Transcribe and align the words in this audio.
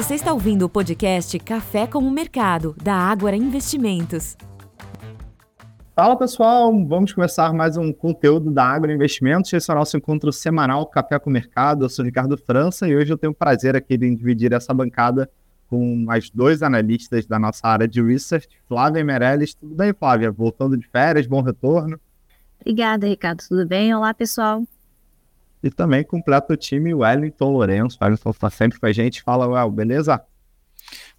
Você 0.00 0.14
está 0.14 0.32
ouvindo 0.32 0.64
o 0.64 0.68
podcast 0.68 1.38
Café 1.40 1.86
com 1.86 1.98
o 1.98 2.10
Mercado, 2.10 2.74
da 2.82 2.94
Ágora 2.94 3.36
Investimentos. 3.36 4.34
Fala 5.94 6.16
pessoal, 6.16 6.72
vamos 6.86 7.12
começar 7.12 7.52
mais 7.52 7.76
um 7.76 7.92
conteúdo 7.92 8.50
da 8.50 8.64
Agro 8.64 8.90
Investimentos. 8.90 9.52
Esse 9.52 9.70
é 9.70 9.74
o 9.74 9.76
nosso 9.76 9.98
encontro 9.98 10.32
semanal 10.32 10.86
Café 10.86 11.18
com 11.18 11.28
o 11.28 11.32
Mercado. 11.32 11.84
Eu 11.84 11.90
sou 11.90 12.02
Ricardo 12.02 12.38
França 12.38 12.88
e 12.88 12.96
hoje 12.96 13.12
eu 13.12 13.18
tenho 13.18 13.32
o 13.32 13.36
prazer 13.36 13.76
aqui 13.76 13.98
de 13.98 14.16
dividir 14.16 14.54
essa 14.54 14.72
bancada 14.72 15.30
com 15.68 15.96
mais 15.96 16.30
dois 16.30 16.62
analistas 16.62 17.26
da 17.26 17.38
nossa 17.38 17.68
área 17.68 17.86
de 17.86 18.02
research, 18.02 18.48
Flávia 18.66 19.04
Meirelles. 19.04 19.52
Tudo 19.52 19.74
bem, 19.74 19.92
Flávia? 19.92 20.32
Voltando 20.32 20.78
de 20.78 20.88
férias, 20.88 21.26
bom 21.26 21.42
retorno. 21.42 22.00
Obrigada, 22.58 23.06
Ricardo. 23.06 23.42
Tudo 23.46 23.66
bem? 23.66 23.94
Olá, 23.94 24.14
pessoal. 24.14 24.62
E 25.62 25.70
também 25.70 26.02
completa 26.02 26.54
o 26.54 26.56
time 26.56 26.94
Wellington 26.94 27.50
Lourenço. 27.50 27.98
O 28.00 28.04
Wellington 28.04 28.30
está 28.30 28.48
sempre 28.48 28.80
com 28.80 28.86
a 28.86 28.92
gente. 28.92 29.22
Fala, 29.22 29.46
Well, 29.46 29.70
beleza? 29.70 30.22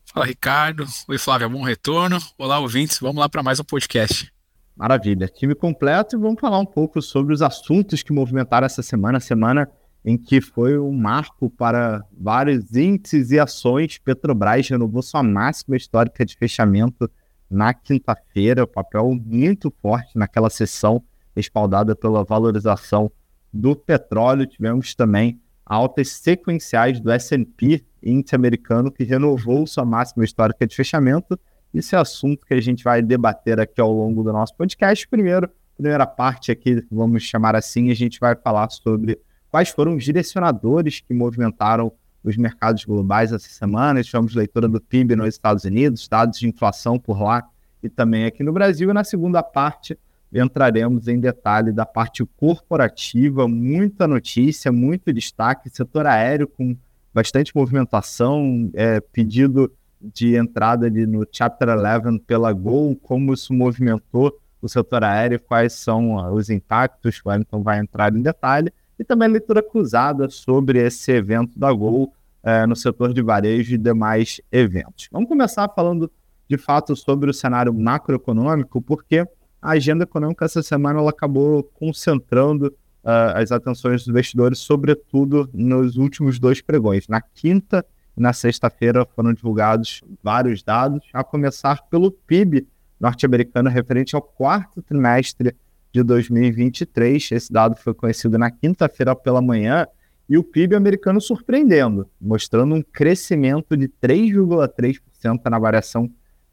Fala, 0.06 0.26
Ricardo. 0.26 0.86
Oi, 1.08 1.18
Flávia, 1.18 1.48
bom 1.48 1.62
retorno. 1.64 2.18
Olá, 2.38 2.60
ouvintes. 2.60 3.00
Vamos 3.00 3.18
lá 3.18 3.30
para 3.30 3.44
mais 3.44 3.60
um 3.60 3.64
podcast. 3.64 4.34
Maravilha. 4.76 5.28
Time 5.28 5.54
completo 5.54 6.16
e 6.16 6.20
vamos 6.20 6.42
falar 6.42 6.58
um 6.58 6.66
pouco 6.66 7.02
sobre 7.02 7.34
os 7.34 7.42
assuntos 7.42 8.02
que 8.02 8.12
movimentaram 8.12 8.66
essa 8.66 8.82
semana. 8.82 9.20
Semana 9.20 9.70
em 10.04 10.18
que 10.18 10.42
foi 10.42 10.80
um 10.80 10.92
marco 10.92 11.50
para 11.50 12.04
vários 12.12 12.76
índices 12.76 13.30
e 13.30 13.40
ações. 13.40 14.00
Petrobras 14.00 14.68
renovou 14.68 15.04
sua 15.04 15.22
máxima 15.22 15.78
histórica 15.78 16.26
de 16.26 16.36
fechamento 16.36 17.10
na 17.48 17.74
quinta-feira. 17.76 18.64
O 18.64 18.68
papel 18.68 19.14
muito 19.14 19.72
forte 19.82 20.18
naquela 20.18 20.50
sessão, 20.50 21.04
respaldada 21.36 21.96
pela 21.96 22.24
valorização 22.24 23.12
do 23.54 23.76
petróleo. 23.76 24.46
Tivemos 24.46 24.96
também 24.96 25.40
altas 25.66 26.10
sequenciais 26.10 27.00
do 27.00 27.12
S&P, 27.12 27.84
índice 28.04 28.36
americano, 28.36 28.92
que 28.92 29.04
renovou 29.04 29.66
sua 29.66 29.86
máxima 29.86 30.24
histórica 30.24 30.68
de 30.68 30.76
fechamento. 30.76 31.40
Esse 31.74 31.96
é 31.96 31.98
assunto 31.98 32.46
que 32.46 32.54
a 32.54 32.62
gente 32.62 32.84
vai 32.84 33.02
debater 33.02 33.60
aqui 33.60 33.80
ao 33.80 33.92
longo 33.92 34.24
do 34.24 34.34
nosso 34.34 34.56
podcast. 34.56 35.08
Primeiro, 35.08 35.50
primeira 35.78 36.06
parte 36.06 36.52
aqui, 36.52 36.86
vamos 36.92 37.24
chamar 37.24 37.56
assim, 37.56 37.90
a 37.90 37.96
gente 37.96 38.20
vai 38.20 38.36
falar 38.36 38.70
sobre 38.70 39.20
quais 39.50 39.70
foram 39.70 39.96
os 39.96 40.04
direcionadores 40.04 41.00
que 41.00 41.14
movimentaram 41.14 41.92
os 42.24 42.38
mercados 42.38 42.86
globais 42.86 43.32
essa 43.32 43.50
semana. 43.50 44.04
Tivemos 44.04 44.36
leitura 44.36 44.68
do 44.68 44.80
PIB 44.80 45.16
nos 45.16 45.30
Estados 45.30 45.64
Unidos, 45.64 46.08
dados 46.08 46.40
de 46.40 46.48
inflação 46.48 47.00
por 47.00 47.22
lá 47.22 47.44
e 47.82 47.90
também 47.90 48.26
aqui 48.26 48.44
no 48.44 48.52
Brasil. 48.54 48.90
E 48.90 48.94
na 48.94 49.04
segunda 49.04 49.42
parte, 49.42 49.98
entraremos 50.40 51.08
em 51.08 51.20
detalhe 51.20 51.72
da 51.72 51.86
parte 51.86 52.26
corporativa, 52.38 53.48
muita 53.48 54.08
notícia, 54.08 54.72
muito 54.72 55.12
destaque, 55.12 55.70
setor 55.70 56.06
aéreo 56.06 56.48
com 56.48 56.76
bastante 57.14 57.56
movimentação, 57.56 58.70
é, 58.74 59.02
pedido 59.02 59.72
de 60.00 60.36
entrada 60.36 60.86
ali 60.88 61.06
no 61.06 61.28
Chapter 61.32 61.70
11 61.70 62.20
pela 62.20 62.52
Gol, 62.54 62.96
como 62.96 63.34
isso 63.34 63.54
movimentou 63.54 64.40
o 64.62 64.70
setor 64.70 65.04
aéreo, 65.04 65.40
quais 65.40 65.74
são 65.74 66.34
os 66.34 66.50
impactos, 66.50 67.22
o 67.24 67.30
Wellington 67.30 67.62
vai 67.62 67.80
entrar 67.80 68.16
em 68.16 68.22
detalhe, 68.22 68.72
e 68.98 69.04
também 69.04 69.28
leitura 69.28 69.62
cruzada 69.62 70.30
sobre 70.30 70.80
esse 70.80 71.12
evento 71.12 71.58
da 71.58 71.72
Gol 71.74 72.14
é, 72.44 72.66
no 72.66 72.76
setor 72.76 73.14
de 73.14 73.22
varejo 73.22 73.74
e 73.74 73.78
demais 73.78 74.40
eventos. 74.52 75.08
Vamos 75.12 75.28
começar 75.28 75.68
falando 75.70 76.12
de 76.48 76.58
fato 76.58 76.96
sobre 76.96 77.30
o 77.30 77.34
cenário 77.34 77.74
macroeconômico, 77.74 78.82
porque 78.82 79.26
a 79.62 79.72
agenda 79.72 80.04
econômica 80.04 80.46
essa 80.46 80.64
semana 80.64 81.00
ela 81.00 81.12
acabou 81.12 81.64
concentrando 81.64 82.68
uh, 83.04 83.36
as 83.36 83.52
atenções 83.52 84.02
dos 84.02 84.08
investidores, 84.10 84.60
sobretudo 84.60 85.50
nos 85.54 85.98
últimos 85.98 86.40
dois 86.40 86.62
pregões. 86.62 87.08
Na 87.08 87.22
quinta 87.22 87.86
e 88.18 88.22
na 88.22 88.34
sexta-feira 88.34 89.06
foram 89.06 89.34
divulgados 89.34 90.02
vários 90.24 90.64
dados, 90.64 91.08
a 91.14 91.24
começar 91.24 91.84
pelo 91.90 92.12
PIB 92.12 92.68
norte-americano 93.00 93.70
referente 93.70 94.16
ao 94.16 94.22
quarto 94.22 94.82
trimestre 94.82 95.56
de 95.92 96.04
2023. 96.04 97.32
Esse 97.32 97.52
dado 97.52 97.76
foi 97.76 97.94
conhecido 97.94 98.38
na 98.38 98.50
quinta-feira 98.50 99.16
pela 99.16 99.42
manhã 99.42 99.86
e 100.28 100.38
o 100.38 100.44
PIB 100.44 100.76
americano 100.76 101.20
surpreendendo, 101.20 102.10
mostrando 102.20 102.76
um 102.76 102.82
crescimento 102.82 103.76
de 103.76 103.88
3,3% 103.88 105.42
na 105.50 105.60
variação 105.60 106.10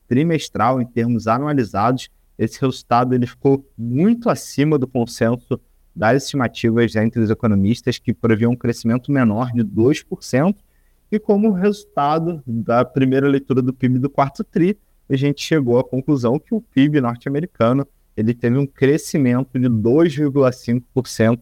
trimestral 0.07 0.81
em 0.81 0.87
termos 0.87 1.27
anualizados 1.27 2.11
esse 2.39 2.61
resultado 2.61 3.15
ele 3.15 3.27
ficou 3.27 3.69
muito 3.77 4.31
acima 4.31 4.79
do 4.79 4.87
consenso 4.87 5.61
das 5.95 6.23
estimativas 6.23 6.95
entre 6.95 7.21
os 7.21 7.29
economistas, 7.29 7.99
que 7.99 8.15
previam 8.15 8.53
um 8.53 8.57
crescimento 8.57 9.11
menor 9.11 9.51
de 9.53 9.65
2%, 9.65 10.55
e 11.11 11.19
como 11.19 11.51
resultado 11.51 12.43
da 12.47 12.85
primeira 12.85 13.27
leitura 13.27 13.61
do 13.61 13.73
PIB 13.73 13.99
do 13.99 14.11
quarto 14.11 14.45
TRI, 14.45 14.79
a 15.11 15.17
gente 15.17 15.43
chegou 15.43 15.79
à 15.79 15.85
conclusão 15.85 16.39
que 16.39 16.55
o 16.55 16.61
PIB 16.61 17.01
norte-americano 17.01 17.87
ele 18.17 18.35
teve 18.35 18.59
um 18.59 18.67
crescimento 18.67 19.59
de 19.59 19.69
2,5% 19.69 21.41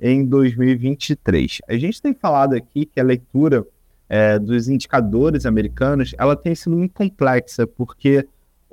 em 0.00 0.24
2023. 0.24 1.58
A 1.68 1.76
gente 1.76 2.02
tem 2.02 2.12
falado 2.12 2.54
aqui 2.54 2.84
que 2.86 2.98
a 2.98 3.04
leitura 3.04 3.64
é, 4.08 4.38
dos 4.38 4.68
indicadores 4.68 5.46
americanos 5.46 6.14
ela 6.18 6.34
tem 6.34 6.54
sido 6.54 6.76
muito 6.76 6.92
complexa, 6.92 7.66
porque 7.66 8.26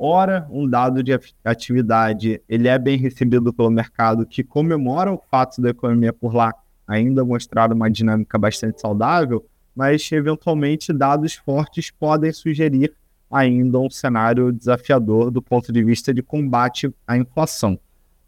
Ora, 0.03 0.47
um 0.49 0.67
dado 0.67 1.03
de 1.03 1.11
atividade 1.45 2.41
ele 2.49 2.67
é 2.67 2.79
bem 2.79 2.97
recebido 2.97 3.53
pelo 3.53 3.69
mercado, 3.69 4.25
que 4.25 4.43
comemora 4.43 5.13
o 5.13 5.21
fato 5.29 5.61
da 5.61 5.69
economia 5.69 6.11
por 6.11 6.33
lá 6.33 6.55
ainda 6.87 7.23
mostrar 7.23 7.71
uma 7.71 7.87
dinâmica 7.87 8.35
bastante 8.39 8.81
saudável, 8.81 9.45
mas 9.75 10.11
eventualmente 10.11 10.91
dados 10.91 11.35
fortes 11.35 11.91
podem 11.91 12.33
sugerir 12.33 12.95
ainda 13.29 13.77
um 13.77 13.91
cenário 13.91 14.51
desafiador 14.51 15.29
do 15.29 15.39
ponto 15.39 15.71
de 15.71 15.83
vista 15.83 16.11
de 16.11 16.23
combate 16.23 16.91
à 17.05 17.15
inflação. 17.15 17.79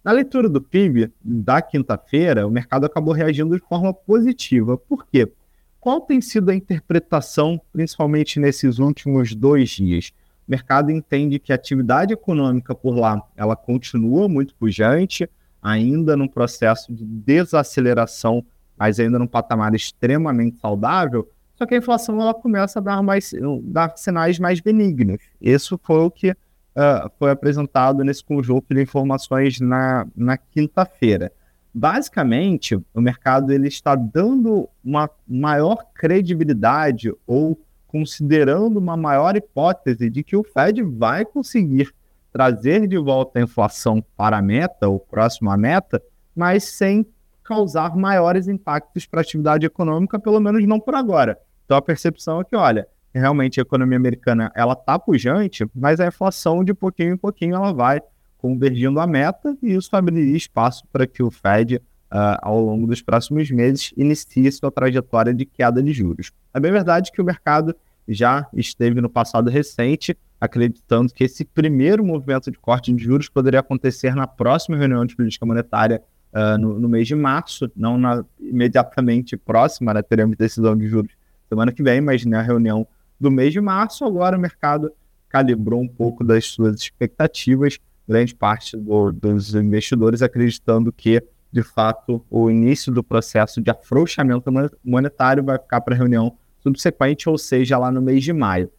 Na 0.03 0.11
leitura 0.11 0.47
do 0.47 0.61
PIB 0.61 1.11
da 1.23 1.59
quinta-feira, 1.59 2.45
o 2.45 2.51
mercado 2.51 2.85
acabou 2.85 3.15
reagindo 3.15 3.55
de 3.55 3.65
forma 3.67 3.91
positiva. 3.91 4.77
Por 4.77 5.07
quê? 5.07 5.27
Qual 5.79 6.01
tem 6.01 6.21
sido 6.21 6.51
a 6.51 6.55
interpretação, 6.55 7.59
principalmente 7.73 8.39
nesses 8.39 8.77
últimos 8.77 9.33
dois 9.33 9.71
dias? 9.71 10.13
O 10.47 10.51
mercado 10.51 10.91
entende 10.91 11.39
que 11.39 11.51
a 11.51 11.55
atividade 11.55 12.13
econômica 12.13 12.75
por 12.75 12.97
lá 12.97 13.21
ela 13.35 13.55
continua 13.55 14.27
muito 14.27 14.53
pujante, 14.55 15.29
ainda 15.61 16.17
num 16.17 16.27
processo 16.27 16.93
de 16.93 17.05
desaceleração, 17.05 18.45
mas 18.77 18.99
ainda 18.99 19.17
num 19.17 19.27
patamar 19.27 19.73
extremamente 19.73 20.59
saudável, 20.59 21.29
só 21.55 21.65
que 21.65 21.75
a 21.75 21.77
inflação 21.77 22.19
ela 22.19 22.33
começa 22.33 22.79
a 22.79 22.81
dar, 22.81 23.01
mais, 23.01 23.31
dar 23.61 23.95
sinais 23.95 24.39
mais 24.39 24.59
benignos. 24.59 25.19
Isso 25.39 25.79
foi 25.81 25.99
o 25.99 26.11
que 26.11 26.31
uh, 26.31 27.09
foi 27.17 27.31
apresentado 27.31 28.03
nesse 28.03 28.23
conjunto 28.23 28.73
de 28.73 28.81
informações 28.81 29.59
na, 29.59 30.05
na 30.15 30.37
quinta-feira. 30.37 31.31
Basicamente, 31.73 32.75
o 32.93 33.01
mercado 33.01 33.51
ele 33.51 33.67
está 33.67 33.95
dando 33.95 34.69
uma 34.83 35.09
maior 35.27 35.85
credibilidade 35.93 37.11
ou 37.25 37.59
considerando 37.93 38.77
uma 38.77 38.97
maior 38.97 39.35
hipótese 39.35 40.09
de 40.09 40.23
que 40.23 40.35
o 40.35 40.43
Fed 40.43 40.81
vai 40.81 41.23
conseguir 41.23 41.93
trazer 42.31 42.87
de 42.87 42.97
volta 42.97 43.37
a 43.37 43.43
inflação 43.43 44.03
para 44.17 44.37
a 44.37 44.41
meta, 44.41 44.89
ou 44.89 44.99
próximo 44.99 45.51
à 45.51 45.55
meta, 45.55 46.01
mas 46.35 46.63
sem 46.63 47.05
causar 47.43 47.95
maiores 47.95 48.47
impactos 48.47 49.05
para 49.05 49.19
a 49.19 49.21
atividade 49.21 49.67
econômica, 49.67 50.19
pelo 50.19 50.39
menos 50.39 50.65
não 50.65 50.79
por 50.79 50.95
agora. 50.95 51.37
Então 51.65 51.77
a 51.77 51.81
percepção 51.83 52.41
é 52.41 52.43
que, 52.43 52.55
olha, 52.55 52.87
realmente 53.13 53.59
a 53.59 53.61
economia 53.61 53.97
americana 53.97 54.51
ela 54.55 54.73
está 54.73 54.97
pujante, 54.97 55.63
mas 55.75 55.99
a 55.99 56.07
inflação 56.07 56.63
de 56.63 56.73
pouquinho 56.73 57.13
em 57.13 57.17
pouquinho 57.17 57.53
ela 57.53 57.71
vai 57.71 58.01
convergindo 58.39 58.99
a 58.99 59.05
meta 59.05 59.55
e 59.61 59.75
isso 59.75 59.95
abriria 59.95 60.35
espaço 60.35 60.83
para 60.91 61.05
que 61.05 61.21
o 61.21 61.29
Fed, 61.29 61.79
uh, 62.13 62.37
ao 62.41 62.61
longo 62.61 62.85
dos 62.85 63.01
próximos 63.01 63.49
meses, 63.49 63.93
inicie 63.97 64.51
sua 64.51 64.71
trajetória 64.71 65.33
de 65.33 65.45
queda 65.45 65.81
de 65.81 65.91
juros. 65.91 66.31
É 66.53 66.59
bem 66.59 66.71
verdade 66.71 67.11
que 67.11 67.21
o 67.21 67.25
mercado 67.25 67.75
já 68.07 68.47
esteve 68.53 69.01
no 69.01 69.09
passado 69.09 69.49
recente 69.49 70.15
acreditando 70.39 71.13
que 71.13 71.23
esse 71.23 71.45
primeiro 71.45 72.03
movimento 72.03 72.51
de 72.51 72.59
corte 72.59 72.91
de 72.91 73.01
juros 73.01 73.29
poderia 73.29 73.61
acontecer 73.61 74.13
na 74.13 74.27
próxima 74.27 74.75
reunião 74.75 75.05
de 75.05 75.15
política 75.15 75.45
monetária 75.45 76.03
uh, 76.33 76.57
no, 76.57 76.77
no, 76.77 76.89
mês 76.89 77.07
de 77.07 77.15
março, 77.15 77.71
não 77.73 77.97
na 77.97 78.25
imediatamente 78.37 79.37
próxima, 79.37 79.93
né, 79.93 80.01
teremos 80.01 80.35
decisão 80.35 80.75
de 80.77 80.85
juros 80.85 81.13
semana 81.47 81.71
que 81.71 81.81
vem, 81.81 82.01
mas 82.01 82.25
na 82.25 82.41
reunião 82.41 82.85
do 83.19 83.31
mês 83.31 83.53
de 83.53 83.61
março, 83.61 84.03
agora 84.03 84.37
o 84.37 84.39
mercado 84.39 84.91
calibrou 85.29 85.81
um 85.81 85.87
pouco 85.87 86.23
das 86.23 86.45
suas 86.45 86.75
expectativas, 86.81 87.79
grande 88.07 88.35
parte 88.35 88.75
do, 88.75 89.11
dos 89.11 89.55
investidores 89.55 90.21
acreditando 90.21 90.91
que, 90.91 91.23
de 91.53 91.61
fato, 91.61 92.25
o 92.31 92.49
início 92.49 92.91
do 92.91 93.03
processo 93.03 93.61
de 93.61 93.69
afrouxamento 93.69 94.51
monetário 94.83 95.43
vai 95.43 95.59
ficar 95.59 95.81
para 95.81 95.93
a 95.93 95.97
reunião 95.97 96.35
subsequente, 96.59 97.29
ou 97.29 97.37
seja, 97.37 97.77
lá 97.77 97.91
no 97.91 98.01
mês 98.01 98.23
de 98.23 98.33
maio. 98.33 98.71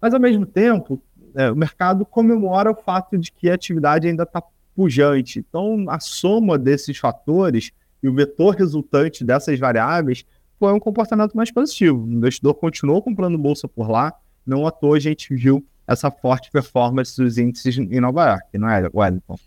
Mas, 0.00 0.12
ao 0.12 0.18
mesmo 0.18 0.44
tempo, 0.44 1.00
é, 1.36 1.48
o 1.52 1.54
mercado 1.54 2.04
comemora 2.04 2.72
o 2.72 2.74
fato 2.74 3.16
de 3.16 3.30
que 3.30 3.48
a 3.48 3.54
atividade 3.54 4.08
ainda 4.08 4.24
está 4.24 4.42
pujante. 4.74 5.38
Então, 5.38 5.84
a 5.88 6.00
soma 6.00 6.58
desses 6.58 6.98
fatores 6.98 7.70
e 8.02 8.08
o 8.08 8.14
vetor 8.14 8.56
resultante 8.56 9.22
dessas 9.22 9.56
variáveis 9.60 10.24
foi 10.58 10.72
um 10.72 10.80
comportamento 10.80 11.36
mais 11.36 11.52
positivo. 11.52 12.02
O 12.02 12.12
investidor 12.12 12.54
continuou 12.54 13.00
comprando 13.00 13.38
bolsa 13.38 13.68
por 13.68 13.88
lá, 13.88 14.12
não 14.44 14.66
à 14.66 14.72
toa 14.72 14.96
a 14.96 15.00
gente 15.00 15.32
viu 15.32 15.64
essa 15.86 16.10
forte 16.10 16.50
performance 16.50 17.16
dos 17.16 17.38
índices 17.38 17.78
em 17.78 18.00
Nova 18.00 18.30
York, 18.30 18.58
não 18.58 18.68
é, 18.68 18.90
Wellington? 18.92 19.38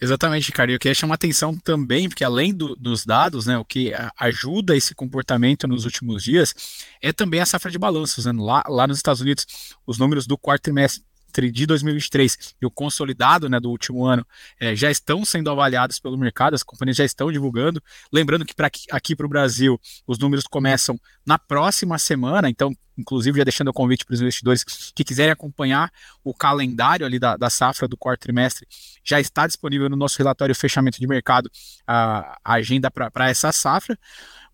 Exatamente, 0.00 0.46
Ricardo. 0.46 0.70
Eu 0.70 0.78
queria 0.78 0.94
chamar 0.94 1.16
atenção 1.16 1.56
também, 1.58 2.08
porque 2.08 2.24
além 2.24 2.54
do, 2.54 2.74
dos 2.74 3.04
dados, 3.04 3.44
né, 3.44 3.58
o 3.58 3.64
que 3.64 3.92
ajuda 4.18 4.74
esse 4.74 4.94
comportamento 4.94 5.68
nos 5.68 5.84
últimos 5.84 6.24
dias 6.24 6.54
é 7.02 7.12
também 7.12 7.40
a 7.40 7.46
safra 7.46 7.70
de 7.70 7.78
balanços. 7.78 8.24
Né? 8.24 8.32
Lá, 8.34 8.64
lá 8.66 8.86
nos 8.86 8.96
Estados 8.96 9.20
Unidos, 9.20 9.46
os 9.86 9.98
números 9.98 10.26
do 10.26 10.38
quarto 10.38 10.62
trimestre 10.62 11.04
de 11.30 11.66
2023 11.66 12.54
e 12.60 12.66
o 12.66 12.70
consolidado 12.70 13.48
né, 13.48 13.60
do 13.60 13.70
último 13.70 14.04
ano 14.04 14.26
é, 14.58 14.74
já 14.74 14.90
estão 14.90 15.24
sendo 15.24 15.50
avaliados 15.50 15.98
pelo 15.98 16.18
mercado, 16.18 16.54
as 16.54 16.62
companhias 16.62 16.96
já 16.96 17.04
estão 17.04 17.30
divulgando. 17.30 17.82
Lembrando 18.12 18.44
que 18.44 18.54
para 18.54 18.66
aqui, 18.66 18.84
aqui 18.90 19.16
para 19.16 19.26
o 19.26 19.28
Brasil 19.28 19.80
os 20.06 20.18
números 20.18 20.44
começam 20.44 20.98
na 21.24 21.38
próxima 21.38 21.98
semana, 21.98 22.48
então, 22.48 22.74
inclusive, 22.98 23.38
já 23.38 23.44
deixando 23.44 23.68
o 23.68 23.72
convite 23.72 24.04
para 24.04 24.14
os 24.14 24.20
investidores 24.20 24.64
que 24.94 25.04
quiserem 25.04 25.32
acompanhar 25.32 25.90
o 26.24 26.34
calendário 26.34 27.06
ali 27.06 27.18
da, 27.18 27.36
da 27.36 27.48
safra 27.48 27.86
do 27.86 27.96
quarto 27.96 28.22
trimestre, 28.22 28.66
já 29.04 29.20
está 29.20 29.46
disponível 29.46 29.88
no 29.88 29.96
nosso 29.96 30.18
relatório 30.18 30.54
fechamento 30.54 30.98
de 30.98 31.06
mercado 31.06 31.50
a, 31.86 32.38
a 32.44 32.54
agenda 32.54 32.90
para 32.90 33.28
essa 33.28 33.52
safra. 33.52 33.98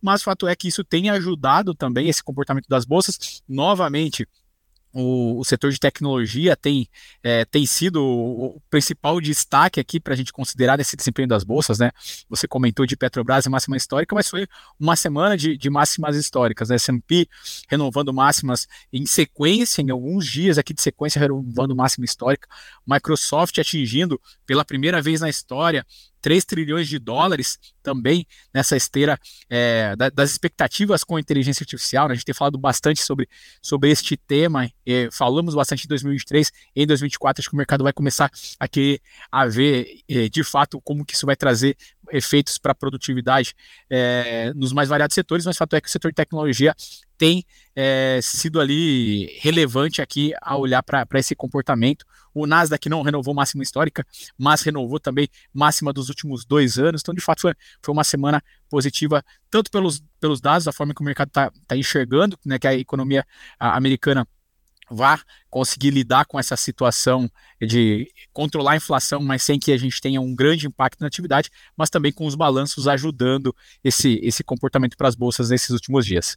Mas 0.00 0.20
o 0.20 0.24
fato 0.24 0.46
é 0.46 0.54
que 0.54 0.68
isso 0.68 0.84
tem 0.84 1.10
ajudado 1.10 1.74
também 1.74 2.08
esse 2.08 2.22
comportamento 2.22 2.68
das 2.68 2.84
bolsas. 2.84 3.42
Novamente, 3.48 4.28
o, 4.98 5.38
o, 5.38 5.44
setor 5.44 5.70
de 5.70 5.78
tecnologia 5.78 6.56
tem, 6.56 6.88
é, 7.22 7.44
tem 7.44 7.66
sido 7.66 8.02
o, 8.02 8.62
principal 8.70 9.20
destaque 9.20 9.78
aqui 9.78 10.00
para 10.00 10.14
a 10.14 10.16
gente 10.16 10.32
considerar 10.32 10.80
esse 10.80 10.96
desempenho 10.96 11.28
das 11.28 11.44
bolsas, 11.44 11.78
né? 11.78 11.90
Você 12.30 12.48
comentou 12.48 12.86
de 12.86 12.96
Petrobras 12.96 13.44
e 13.44 13.50
máxima 13.50 13.76
histórica, 13.76 14.14
mas 14.14 14.28
foi 14.28 14.46
uma 14.80 14.96
semana 14.96 15.36
de, 15.36 15.56
de 15.58 15.68
máximas 15.68 16.16
históricas, 16.16 16.70
né? 16.70 16.76
S&P 16.76 17.28
renovando 17.68 18.12
máximas 18.12 18.66
em 18.90 19.04
sequência, 19.04 19.82
em 19.82 19.90
alguns 19.90 20.26
dias 20.26 20.56
aqui 20.56 20.72
de 20.72 20.80
sequência 20.80 21.20
renovando 21.20 21.76
máxima 21.76 22.06
histórica, 22.06 22.48
Microsoft 22.86 23.58
atingindo 23.58 24.18
pela 24.46 24.64
primeira 24.64 25.02
vez 25.02 25.20
na 25.20 25.28
história 25.28 25.84
3 26.26 26.44
trilhões 26.44 26.88
de 26.88 26.98
dólares 26.98 27.56
também 27.84 28.26
nessa 28.52 28.76
esteira 28.76 29.16
é, 29.48 29.94
das 30.12 30.32
expectativas 30.32 31.04
com 31.04 31.14
a 31.14 31.20
inteligência 31.20 31.62
artificial. 31.62 32.08
Né? 32.08 32.12
A 32.12 32.14
gente 32.16 32.24
tem 32.24 32.34
falado 32.34 32.58
bastante 32.58 33.00
sobre, 33.00 33.28
sobre 33.62 33.92
este 33.92 34.16
tema, 34.16 34.68
é, 34.84 35.08
falamos 35.12 35.54
bastante 35.54 35.84
em 35.84 35.88
2023, 35.88 36.50
em 36.74 36.84
2024 36.84 37.40
acho 37.40 37.48
que 37.48 37.54
o 37.54 37.56
mercado 37.56 37.84
vai 37.84 37.92
começar 37.92 38.28
a 38.58 38.66
querer 38.66 39.00
a 39.30 39.46
ver 39.46 40.00
é, 40.08 40.28
de 40.28 40.42
fato 40.42 40.80
como 40.80 41.04
que 41.04 41.14
isso 41.14 41.26
vai 41.26 41.36
trazer 41.36 41.76
efeitos 42.12 42.58
para 42.58 42.72
a 42.72 42.74
produtividade 42.74 43.54
é, 43.90 44.52
nos 44.54 44.72
mais 44.72 44.88
variados 44.88 45.14
setores, 45.14 45.44
mas 45.44 45.56
o 45.56 45.58
fato 45.58 45.74
é 45.76 45.80
que 45.80 45.88
o 45.88 45.90
setor 45.90 46.10
de 46.10 46.14
tecnologia 46.16 46.74
tem 47.18 47.44
é, 47.74 48.20
sido 48.22 48.60
ali 48.60 49.26
relevante 49.40 50.02
aqui 50.02 50.32
a 50.40 50.56
olhar 50.56 50.82
para 50.82 51.06
esse 51.14 51.34
comportamento. 51.34 52.04
O 52.34 52.46
Nasdaq 52.46 52.88
não 52.88 53.02
renovou 53.02 53.34
máxima 53.34 53.62
histórica, 53.62 54.06
mas 54.36 54.62
renovou 54.62 55.00
também 55.00 55.28
máxima 55.52 55.92
dos 55.92 56.08
últimos 56.08 56.44
dois 56.44 56.78
anos. 56.78 57.00
Então, 57.00 57.14
de 57.14 57.20
fato, 57.20 57.40
foi, 57.40 57.54
foi 57.82 57.92
uma 57.92 58.04
semana 58.04 58.42
positiva, 58.68 59.24
tanto 59.50 59.70
pelos, 59.70 60.02
pelos 60.20 60.40
dados, 60.40 60.64
da 60.64 60.72
forma 60.72 60.94
que 60.94 61.00
o 61.00 61.04
mercado 61.04 61.28
está 61.28 61.50
tá 61.66 61.76
enxergando, 61.76 62.38
né, 62.44 62.58
que 62.58 62.66
a 62.66 62.74
economia 62.74 63.24
americana 63.58 64.26
vá 64.90 65.20
conseguir 65.50 65.90
lidar 65.90 66.24
com 66.26 66.38
essa 66.38 66.56
situação 66.56 67.30
de 67.60 68.08
controlar 68.32 68.72
a 68.72 68.76
inflação, 68.76 69.20
mas 69.20 69.42
sem 69.42 69.58
que 69.58 69.72
a 69.72 69.76
gente 69.76 70.00
tenha 70.00 70.20
um 70.20 70.34
grande 70.34 70.66
impacto 70.66 71.00
na 71.00 71.06
atividade, 71.06 71.50
mas 71.76 71.90
também 71.90 72.12
com 72.12 72.26
os 72.26 72.34
balanços 72.34 72.86
ajudando 72.86 73.54
esse, 73.82 74.20
esse 74.22 74.44
comportamento 74.44 74.96
para 74.96 75.08
as 75.08 75.14
bolsas 75.14 75.50
nesses 75.50 75.70
últimos 75.70 76.06
dias. 76.06 76.36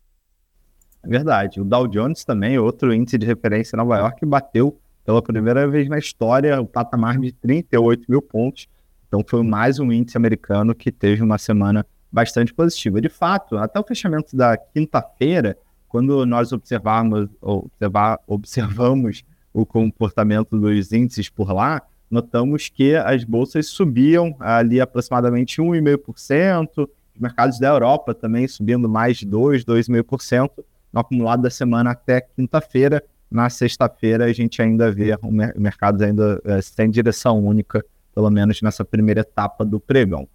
É 1.03 1.07
verdade. 1.07 1.61
O 1.61 1.65
Dow 1.65 1.87
Jones 1.87 2.25
também, 2.25 2.57
outro 2.57 2.93
índice 2.93 3.17
de 3.17 3.25
referência 3.25 3.75
em 3.75 3.77
Nova 3.77 3.97
York, 3.97 4.25
bateu 4.25 4.79
pela 5.05 5.21
primeira 5.21 5.67
vez 5.67 5.87
na 5.87 5.97
história 5.97 6.59
o 6.61 6.67
patamar 6.67 7.17
de 7.19 7.31
38 7.31 8.05
mil 8.09 8.21
pontos. 8.21 8.67
Então 9.07 9.23
foi 9.27 9.41
mais 9.43 9.79
um 9.79 9.91
índice 9.91 10.17
americano 10.17 10.75
que 10.75 10.91
teve 10.91 11.23
uma 11.23 11.37
semana 11.37 11.85
bastante 12.11 12.53
positiva. 12.53 12.99
De 13.01 13.09
fato, 13.09 13.57
até 13.57 13.79
o 13.79 13.83
fechamento 13.83 14.35
da 14.35 14.57
quinta-feira, 14.57 15.57
quando 15.89 16.25
nós 16.25 16.53
observamos, 16.53 17.27
observar, 17.41 18.19
observamos 18.27 19.23
o 19.51 19.65
comportamento 19.65 20.57
dos 20.57 20.93
índices 20.93 21.27
por 21.27 21.51
lá, 21.51 21.81
notamos 22.09 22.69
que 22.69 22.95
as 22.95 23.23
bolsas 23.23 23.67
subiam 23.67 24.35
ali 24.39 24.79
aproximadamente 24.79 25.61
1,5%, 25.61 26.87
os 27.15 27.21
mercados 27.21 27.59
da 27.59 27.69
Europa 27.69 28.13
também 28.13 28.47
subindo 28.47 28.87
mais 28.87 29.17
de 29.17 29.27
2%, 29.27 29.65
2,5% 29.65 30.63
no 30.93 30.99
acumulado 30.99 31.41
da 31.41 31.49
semana 31.49 31.91
até 31.91 32.21
quinta-feira. 32.21 33.03
Na 33.29 33.49
sexta-feira 33.49 34.25
a 34.25 34.33
gente 34.33 34.61
ainda 34.61 34.91
vê 34.91 35.15
o 35.21 35.31
mercado 35.59 36.03
ainda 36.03 36.39
é, 36.45 36.61
sem 36.61 36.89
direção 36.89 37.43
única, 37.43 37.83
pelo 38.13 38.29
menos 38.29 38.61
nessa 38.61 38.85
primeira 38.85 39.21
etapa 39.21 39.65
do 39.65 39.79
pregão. 39.79 40.27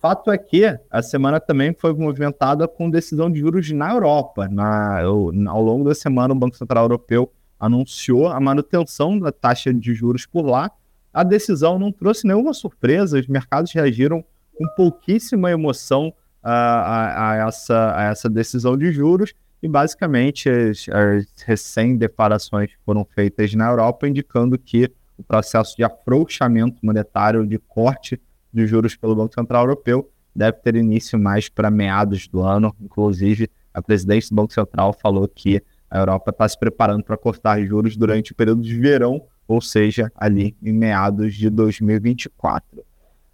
Fato 0.00 0.30
é 0.30 0.38
que 0.38 0.64
a 0.90 1.02
semana 1.02 1.38
também 1.38 1.74
foi 1.78 1.92
movimentada 1.92 2.66
com 2.66 2.88
decisão 2.88 3.30
de 3.30 3.40
juros 3.40 3.70
na 3.70 3.92
Europa. 3.92 4.48
Na, 4.48 5.02
ao 5.02 5.62
longo 5.62 5.84
da 5.84 5.94
semana, 5.94 6.32
o 6.32 6.36
Banco 6.36 6.56
Central 6.56 6.84
Europeu 6.84 7.30
anunciou 7.58 8.28
a 8.28 8.40
manutenção 8.40 9.18
da 9.18 9.30
taxa 9.30 9.74
de 9.74 9.92
juros 9.92 10.24
por 10.24 10.46
lá. 10.46 10.70
A 11.12 11.22
decisão 11.22 11.78
não 11.78 11.92
trouxe 11.92 12.26
nenhuma 12.26 12.54
surpresa, 12.54 13.20
os 13.20 13.26
mercados 13.26 13.72
reagiram 13.72 14.24
com 14.56 14.66
pouquíssima 14.74 15.50
emoção 15.50 16.14
a, 16.42 16.52
a, 16.52 17.30
a 17.32 17.48
essa, 17.48 17.94
a 17.94 18.04
essa 18.04 18.30
decisão 18.30 18.78
de 18.78 18.90
juros 18.90 19.34
e 19.62 19.68
basicamente 19.68 20.48
as, 20.48 20.86
as 20.88 21.26
recém-declarações 21.44 22.70
foram 22.86 23.04
feitas 23.04 23.52
na 23.52 23.68
Europa 23.68 24.08
indicando 24.08 24.58
que 24.58 24.90
o 25.18 25.22
processo 25.22 25.76
de 25.76 25.84
afrouxamento 25.84 26.78
monetário, 26.82 27.46
de 27.46 27.58
corte 27.58 28.18
de 28.52 28.66
juros 28.66 28.96
pelo 28.96 29.14
Banco 29.14 29.34
Central 29.34 29.62
Europeu 29.62 30.10
deve 30.34 30.58
ter 30.58 30.76
início 30.76 31.18
mais 31.18 31.48
para 31.48 31.70
meados 31.70 32.28
do 32.28 32.40
ano. 32.40 32.74
Inclusive, 32.80 33.50
a 33.74 33.82
presidente 33.82 34.28
do 34.30 34.36
Banco 34.36 34.52
Central 34.52 34.92
falou 34.92 35.26
que 35.28 35.62
a 35.90 35.98
Europa 35.98 36.30
está 36.30 36.48
se 36.48 36.58
preparando 36.58 37.02
para 37.02 37.16
cortar 37.16 37.60
juros 37.64 37.96
durante 37.96 38.32
o 38.32 38.34
período 38.34 38.62
de 38.62 38.78
verão, 38.78 39.22
ou 39.46 39.60
seja, 39.60 40.10
ali 40.14 40.56
em 40.62 40.72
meados 40.72 41.34
de 41.34 41.50
2024. 41.50 42.84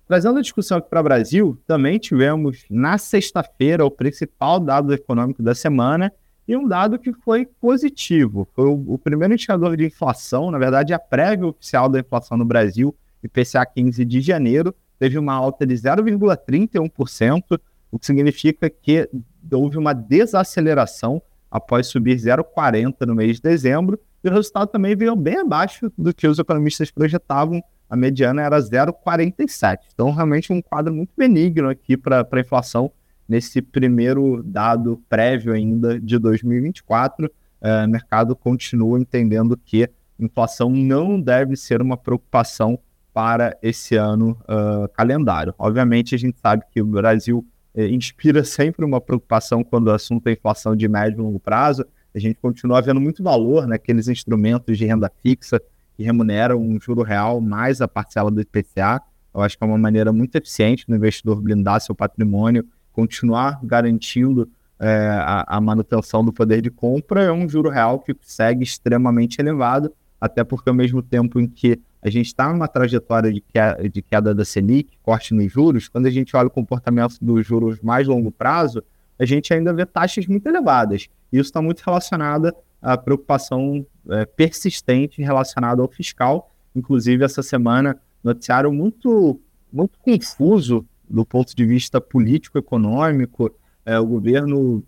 Trazendo 0.09 0.39
a 0.39 0.43
discussão 0.43 0.79
aqui 0.79 0.89
para 0.89 1.01
o 1.01 1.05
Brasil, 1.05 1.59
também 1.67 1.99
tivemos 1.99 2.65
na 2.71 2.97
sexta-feira 2.97 3.85
o 3.85 3.91
principal 3.91 4.61
dado 4.61 4.95
econômico 4.95 5.43
da 5.43 5.55
semana 5.55 6.13
e 6.47 6.57
um 6.57 6.67
dado 6.67 6.99
que 6.99 7.13
foi 7.13 7.45
positivo. 7.45 8.49
Foi 8.55 8.67
o, 8.67 8.95
o 8.95 8.99
primeiro 8.99 9.35
indicador 9.35 9.77
de 9.77 9.85
inflação, 9.85 10.51
na 10.51 10.59
verdade, 10.59 10.95
a 10.95 10.99
prévia 10.99 11.49
oficial 11.49 11.89
da 11.89 11.99
inflação 11.99 12.39
no 12.39 12.45
Brasil, 12.45 12.95
IPCA 13.23 13.67
15 13.67 14.05
de 14.05 14.21
janeiro, 14.21 14.75
teve 14.99 15.19
uma 15.19 15.35
alta 15.35 15.67
de 15.67 15.75
0,31%, 15.75 17.61
o 17.91 17.99
que 17.99 18.07
significa 18.07 18.69
que 18.69 19.09
houve 19.53 19.79
uma 19.79 19.93
desaceleração 19.93 21.23
após 21.51 21.87
subir 21.87 22.17
0,40% 22.17 23.07
no 23.07 23.15
mês 23.15 23.37
de 23.37 23.43
dezembro, 23.43 23.99
e 24.23 24.29
o 24.29 24.33
resultado 24.33 24.69
também 24.69 24.97
veio 24.97 25.15
bem 25.15 25.39
abaixo 25.39 25.93
do 25.97 26.13
que 26.13 26.27
os 26.27 26.39
economistas 26.39 26.91
projetavam, 26.91 27.63
a 27.89 27.95
mediana 27.95 28.43
era 28.43 28.59
0,47%. 28.59 29.79
Então, 29.95 30.11
realmente 30.11 30.53
um 30.53 30.61
quadro 30.61 30.93
muito 30.93 31.13
benigno 31.17 31.69
aqui 31.69 31.97
para 31.97 32.27
a 32.29 32.41
inflação 32.41 32.91
nesse 33.29 33.63
primeiro 33.63 34.43
dado 34.43 35.01
prévio 35.09 35.53
ainda 35.53 36.01
de 36.01 36.19
2024. 36.19 37.31
É, 37.61 37.85
o 37.85 37.89
mercado 37.89 38.35
continua 38.35 38.99
entendendo 38.99 39.57
que 39.57 39.89
inflação 40.19 40.71
não 40.71 41.21
deve 41.21 41.57
ser 41.57 41.81
uma 41.81 41.97
preocupação 41.97 42.79
para 43.17 43.57
esse 43.63 43.97
ano 43.97 44.37
uh, 44.43 44.87
calendário. 44.93 45.55
Obviamente, 45.59 46.15
a 46.15 46.19
gente 46.19 46.39
sabe 46.39 46.65
que 46.71 46.83
o 46.83 46.85
Brasil 46.85 47.47
eh, 47.75 47.89
inspira 47.89 48.45
sempre 48.45 48.85
uma 48.85 49.01
preocupação 49.01 49.65
quando 49.65 49.87
o 49.87 49.91
assunto 49.91 50.27
é 50.27 50.33
inflação 50.33 50.77
de 50.77 50.87
médio 50.87 51.21
e 51.21 51.23
longo 51.23 51.41
prazo. 51.41 51.87
A 52.15 52.19
gente 52.19 52.39
continua 52.39 52.83
vendo 52.83 53.01
muito 53.01 53.23
valor 53.23 53.67
naqueles 53.67 54.07
instrumentos 54.07 54.77
de 54.77 54.85
renda 54.85 55.11
fixa 55.23 55.59
que 55.97 56.03
remuneram 56.03 56.61
um 56.61 56.79
juro 56.79 57.03
real 57.03 57.41
mais 57.41 57.81
a 57.81 57.89
parcela 57.89 58.31
do 58.31 58.39
IPCA. 58.39 59.01
Eu 59.35 59.41
acho 59.41 59.57
que 59.57 59.65
é 59.65 59.67
uma 59.67 59.79
maneira 59.79 60.13
muito 60.13 60.37
eficiente 60.37 60.85
do 60.87 60.95
investidor 60.95 61.41
blindar 61.41 61.81
seu 61.81 61.95
patrimônio, 61.95 62.67
continuar 62.93 63.61
garantindo 63.65 64.47
é, 64.79 65.09
a, 65.09 65.57
a, 65.57 65.59
manutenção 65.59 66.23
do 66.23 66.35
poder 66.35 66.61
de 66.61 66.71
compra. 66.71 67.23
É 67.23 67.33
um 67.33 67.49
juro 67.49 67.71
real 67.71 67.99
que 67.99 68.15
segue 68.21 68.63
extremamente 68.63 69.41
elevado, 69.41 69.91
até 70.21 70.45
porque 70.45 70.69
ao 70.69 70.75
mesmo 70.75 71.01
tempo 71.01 71.41
em 71.41 71.47
que 71.47 71.81
a 72.07 72.11
gente 72.11 72.27
está 72.27 72.53
numa 72.53 72.69
trajetória 72.69 73.33
de 73.33 73.41
queda, 73.41 73.89
de 73.89 74.01
queda 74.01 74.33
da 74.33 74.45
Selic, 74.45 74.97
corte 75.03 75.35
nos 75.35 75.51
juros, 75.51 75.89
quando 75.89 76.07
a 76.07 76.11
gente 76.11 76.37
olha 76.37 76.47
o 76.47 76.51
comportamento 76.51 77.17
dos 77.21 77.45
juros 77.45 77.81
mais 77.81 78.07
longo 78.07 78.31
prazo, 78.31 78.81
a 79.19 79.25
gente 79.25 79.53
ainda 79.53 79.73
vê 79.73 79.85
taxas 79.85 80.25
muito 80.29 80.47
elevadas. 80.47 81.09
Isso 81.33 81.49
está 81.49 81.61
muito 81.61 81.81
relacionado 81.81 82.55
à 82.81 82.97
preocupação 82.97 83.85
é, 84.09 84.25
persistente 84.25 85.21
relacionada 85.21 85.83
ao 85.83 85.89
fiscal. 85.89 86.55
Inclusive, 86.77 87.25
essa 87.25 87.43
semana, 87.43 87.99
noticiário 88.23 88.73
muito, 88.73 89.41
muito 89.73 89.99
confuso 89.99 90.87
do 91.11 91.27
ponto 91.27 91.57
de 91.57 91.65
vista 91.67 92.01
político-econômico. 92.01 93.53
É, 93.85 93.99
o 93.99 94.07
governo 94.07 94.85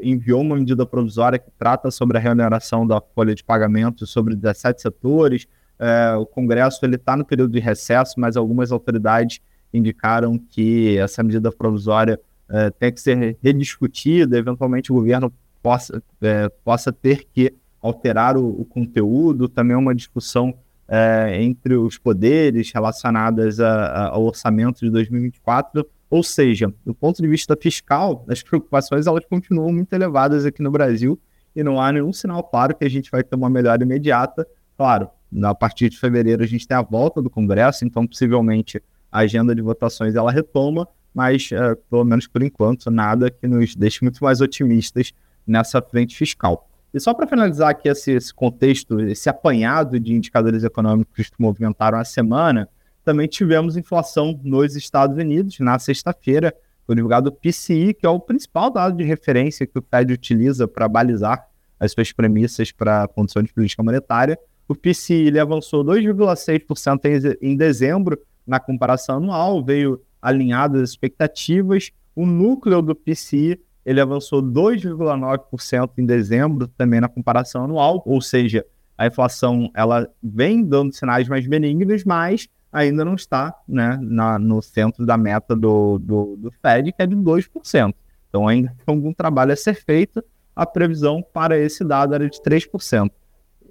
enviou 0.00 0.40
uma 0.40 0.56
medida 0.56 0.86
provisória 0.86 1.38
que 1.38 1.50
trata 1.58 1.90
sobre 1.90 2.16
a 2.16 2.20
reoneração 2.20 2.86
da 2.86 2.98
folha 3.14 3.34
de 3.34 3.44
pagamento 3.44 4.06
sobre 4.06 4.34
17 4.34 4.80
setores. 4.80 5.46
É, 5.82 6.14
o 6.14 6.24
Congresso 6.24 6.78
ele 6.84 6.94
está 6.94 7.16
no 7.16 7.24
período 7.24 7.52
de 7.52 7.58
recesso, 7.58 8.14
mas 8.16 8.36
algumas 8.36 8.70
autoridades 8.70 9.40
indicaram 9.74 10.38
que 10.38 10.96
essa 10.96 11.24
medida 11.24 11.50
provisória 11.50 12.20
é, 12.48 12.70
tem 12.70 12.92
que 12.92 13.00
ser 13.00 13.36
rediscutida, 13.42 14.38
eventualmente 14.38 14.92
o 14.92 14.94
governo 14.94 15.32
possa, 15.60 16.00
é, 16.20 16.48
possa 16.64 16.92
ter 16.92 17.26
que 17.32 17.52
alterar 17.80 18.36
o, 18.36 18.60
o 18.60 18.64
conteúdo, 18.64 19.48
também 19.48 19.74
é 19.74 19.76
uma 19.76 19.92
discussão 19.92 20.54
é, 20.86 21.42
entre 21.42 21.74
os 21.74 21.98
poderes 21.98 22.70
relacionadas 22.70 23.58
a, 23.58 23.86
a, 23.86 24.08
ao 24.10 24.22
orçamento 24.22 24.80
de 24.80 24.90
2024, 24.90 25.84
ou 26.08 26.22
seja, 26.22 26.72
do 26.86 26.94
ponto 26.94 27.20
de 27.20 27.26
vista 27.26 27.56
fiscal, 27.60 28.24
as 28.28 28.40
preocupações 28.40 29.08
elas 29.08 29.24
continuam 29.24 29.72
muito 29.72 29.92
elevadas 29.92 30.46
aqui 30.46 30.62
no 30.62 30.70
Brasil 30.70 31.18
e 31.56 31.64
não 31.64 31.80
há 31.80 31.90
nenhum 31.90 32.12
sinal 32.12 32.44
claro 32.44 32.76
que 32.76 32.84
a 32.84 32.88
gente 32.88 33.10
vai 33.10 33.24
ter 33.24 33.34
uma 33.34 33.50
melhora 33.50 33.82
imediata. 33.82 34.46
Claro, 34.76 35.08
a 35.42 35.54
partir 35.54 35.88
de 35.88 35.98
fevereiro 35.98 36.42
a 36.42 36.46
gente 36.46 36.66
tem 36.66 36.76
a 36.76 36.82
volta 36.82 37.22
do 37.22 37.30
Congresso, 37.30 37.84
então 37.84 38.06
possivelmente 38.06 38.82
a 39.10 39.20
agenda 39.20 39.54
de 39.54 39.62
votações 39.62 40.14
ela 40.14 40.30
retoma, 40.30 40.88
mas 41.14 41.50
é, 41.52 41.74
pelo 41.90 42.04
menos 42.04 42.26
por 42.26 42.42
enquanto 42.42 42.90
nada 42.90 43.30
que 43.30 43.46
nos 43.46 43.74
deixe 43.74 44.02
muito 44.02 44.22
mais 44.22 44.40
otimistas 44.40 45.12
nessa 45.46 45.80
frente 45.82 46.16
fiscal. 46.16 46.68
E 46.92 47.00
só 47.00 47.14
para 47.14 47.26
finalizar 47.26 47.70
aqui 47.70 47.88
esse, 47.88 48.12
esse, 48.12 48.34
contexto, 48.34 49.00
esse 49.00 49.28
apanhado 49.28 49.98
de 49.98 50.14
indicadores 50.14 50.62
econômicos 50.62 51.30
que 51.30 51.40
movimentaram 51.40 51.98
a 51.98 52.04
semana, 52.04 52.68
também 53.04 53.26
tivemos 53.26 53.76
inflação 53.76 54.38
nos 54.42 54.76
Estados 54.76 55.16
Unidos 55.16 55.58
na 55.58 55.78
sexta-feira, 55.78 56.54
foi 56.86 56.94
divulgado 56.94 57.30
o 57.30 57.32
PCI, 57.32 57.94
que 57.94 58.04
é 58.04 58.08
o 58.08 58.20
principal 58.20 58.70
dado 58.70 58.96
de 58.96 59.04
referência 59.04 59.66
que 59.66 59.78
o 59.78 59.82
Fed 59.82 60.12
utiliza 60.12 60.68
para 60.68 60.88
balizar 60.88 61.48
as 61.78 61.92
suas 61.92 62.12
premissas 62.12 62.70
para 62.70 63.04
a 63.04 63.08
condição 63.08 63.42
de 63.42 63.52
política 63.52 63.82
monetária. 63.82 64.38
O 64.72 64.74
PCI 64.74 65.26
ele 65.26 65.38
avançou 65.38 65.84
2,6% 65.84 67.36
em 67.42 67.54
dezembro 67.54 68.18
na 68.46 68.58
comparação 68.58 69.18
anual, 69.18 69.62
veio 69.62 70.00
alinhado 70.20 70.78
às 70.78 70.88
expectativas. 70.88 71.90
O 72.16 72.24
núcleo 72.24 72.80
do 72.80 72.94
PCI 72.94 73.60
ele 73.84 74.00
avançou 74.00 74.42
2,9% 74.42 75.90
em 75.98 76.06
dezembro, 76.06 76.68
também 76.68 77.02
na 77.02 77.08
comparação 77.08 77.64
anual, 77.64 78.02
ou 78.06 78.22
seja, 78.22 78.64
a 78.96 79.06
inflação 79.06 79.70
ela 79.74 80.08
vem 80.22 80.64
dando 80.64 80.94
sinais 80.94 81.28
mais 81.28 81.46
benignos, 81.46 82.02
mas 82.02 82.48
ainda 82.72 83.04
não 83.04 83.14
está 83.14 83.54
né, 83.68 83.98
na, 84.00 84.38
no 84.38 84.62
centro 84.62 85.04
da 85.04 85.18
meta 85.18 85.54
do, 85.54 85.98
do, 85.98 86.36
do 86.38 86.50
Fed, 86.62 86.92
que 86.92 87.02
é 87.02 87.06
de 87.06 87.14
2%. 87.14 87.94
Então 88.26 88.48
ainda 88.48 88.68
tem 88.68 88.94
algum 88.94 89.12
trabalho 89.12 89.52
a 89.52 89.56
ser 89.56 89.74
feito. 89.74 90.24
A 90.56 90.64
previsão 90.64 91.22
para 91.22 91.58
esse 91.58 91.84
dado 91.84 92.14
era 92.14 92.26
de 92.26 92.40
3%. 92.40 93.10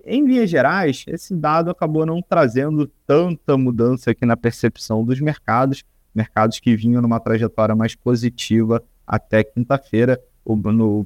Em 0.04 0.26
linhas 0.26 0.50
gerais, 0.50 1.06
esse 1.08 1.36
dado 1.36 1.70
acabou 1.70 2.06
não 2.06 2.22
trazendo 2.22 2.88
tanta 3.06 3.58
mudança 3.58 4.12
aqui 4.12 4.26
na 4.26 4.36
percepção 4.36 5.04
dos 5.04 5.20
mercados, 5.20 5.84
mercados 6.14 6.60
que 6.60 6.76
vinham 6.76 7.02
numa 7.02 7.20
trajetória 7.20 7.76
mais 7.76 7.96
positiva 7.96 8.84
até 9.06 9.44
quinta-feira, 9.44 10.20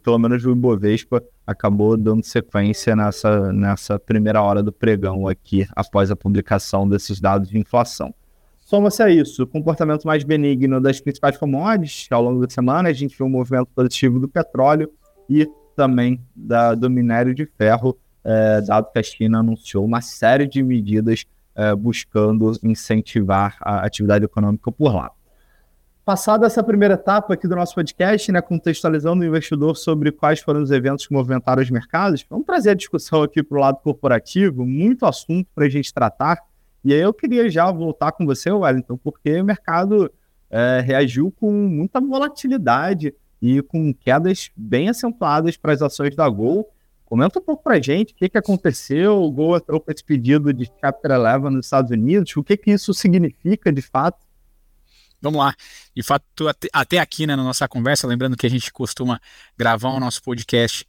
pelo 0.02 0.18
menos 0.18 0.46
o 0.46 0.52
Ibovespa 0.52 1.22
acabou 1.46 1.98
dando 1.98 2.24
sequência 2.24 2.96
nessa, 2.96 3.52
nessa 3.52 4.00
primeira 4.00 4.42
hora 4.42 4.64
do 4.64 4.72
pregão 4.72 5.28
aqui, 5.28 5.68
após 5.76 6.10
a 6.10 6.16
publicação 6.16 6.88
desses 6.88 7.20
dados 7.20 7.50
de 7.50 7.58
inflação. 7.58 8.14
Soma-se 8.60 9.04
a 9.04 9.10
isso, 9.10 9.44
o 9.44 9.48
comportamento 9.48 10.06
mais 10.06 10.24
benigno 10.24 10.82
das 10.82 11.00
principais 11.00 11.38
commodities 11.38 12.08
ao 12.12 12.24
longo 12.24 12.42
da 12.46 12.52
semana, 12.52 12.90
a 12.90 12.94
gente 12.94 13.16
viu 13.16 13.28
um 13.28 13.30
movimento 13.30 13.68
positivo 13.76 14.20
do 14.20 14.28
petróleo 14.28 14.90
e 15.30 15.48
também 15.76 16.20
da, 16.36 16.74
do 16.74 16.90
minério 16.90 17.36
de 17.36 17.46
ferro, 17.46 17.96
é, 18.26 18.62
dado 18.62 18.92
que 18.92 19.00
a 19.00 19.04
China 19.04 19.40
anunciou 19.40 19.86
uma 19.86 20.02
série 20.02 20.48
de 20.48 20.64
medidas 20.64 21.26
é, 21.56 21.74
buscando 21.76 22.52
incentivar 22.64 23.56
a 23.62 23.86
atividade 23.86 24.26
econômica 24.26 24.72
por 24.72 24.94
lá. 24.94 25.12
Passada 26.04 26.46
essa 26.46 26.64
primeira 26.64 26.96
etapa 26.96 27.34
aqui 27.34 27.48
do 27.48 27.56
nosso 27.56 27.74
podcast, 27.74 28.32
né, 28.32 28.42
contextualizando 28.42 29.24
o 29.24 29.26
investidor 29.26 29.76
sobre 29.76 30.12
quais 30.12 30.40
foram 30.40 30.62
os 30.62 30.70
eventos 30.70 31.08
que 31.08 31.14
movimentaram 31.14 31.62
os 31.64 31.72
mercados, 31.72 32.24
vamos 32.30 32.46
trazer 32.46 32.72
a 32.72 32.76
discussão 32.76 33.24
aqui 33.24 33.42
para 33.42 33.58
o 33.58 33.62
lado 33.62 33.80
corporativo, 33.82 34.66
muito 34.66 35.06
assunto 35.06 35.48
para 35.56 35.66
a 35.66 35.70
gente 35.70 35.94
tratar. 35.94 36.40
E 36.84 36.94
aí 36.94 37.00
eu 37.00 37.12
queria 37.12 37.50
já 37.50 37.72
voltar 37.72 38.12
com 38.12 38.24
você, 38.24 38.52
Wellington, 38.52 38.98
porque 38.98 39.42
o 39.42 39.46
mercado 39.46 40.12
é, 40.52 40.80
reagiu 40.86 41.32
com 41.32 41.52
muita 41.52 42.00
volatilidade 42.00 43.16
e 43.42 43.62
com 43.64 43.92
quedas 43.92 44.52
bem 44.56 44.90
acentuadas 44.90 45.58
para 45.58 45.74
as 45.74 45.82
ações 45.82 46.16
da 46.16 46.30
Gol. 46.30 46.70
Comenta 47.06 47.40
um 47.40 47.42
pouco 47.42 47.64
para 47.64 47.76
a 47.76 47.82
gente 47.82 48.14
o 48.14 48.16
que, 48.16 48.28
que 48.28 48.38
aconteceu, 48.38 49.22
o 49.22 49.32
Gol 49.32 49.58
entrou 49.58 49.80
com 49.80 49.92
esse 49.92 50.04
pedido 50.04 50.52
de 50.52 50.70
Chapter 50.82 51.12
11 51.12 51.56
nos 51.56 51.66
Estados 51.68 51.92
Unidos, 51.92 52.36
o 52.36 52.44
que, 52.44 52.58
que 52.58 52.72
isso 52.72 52.94
significa 52.94 53.72
de 53.72 53.82
fato 53.82 54.26
Vamos 55.22 55.40
lá. 55.40 55.56
De 55.96 56.04
fato, 56.04 56.26
até 56.72 57.00
aqui 57.00 57.26
né, 57.26 57.36
na 57.36 57.44
nossa 57.44 57.68
conversa, 57.68 58.06
lembrando 58.06 58.38
que 58.38 58.46
a 58.46 58.50
gente 58.50 58.72
costuma 58.72 59.20
gravar 59.58 59.90
o 59.90 60.00
nosso 60.00 60.22
podcast 60.22 60.86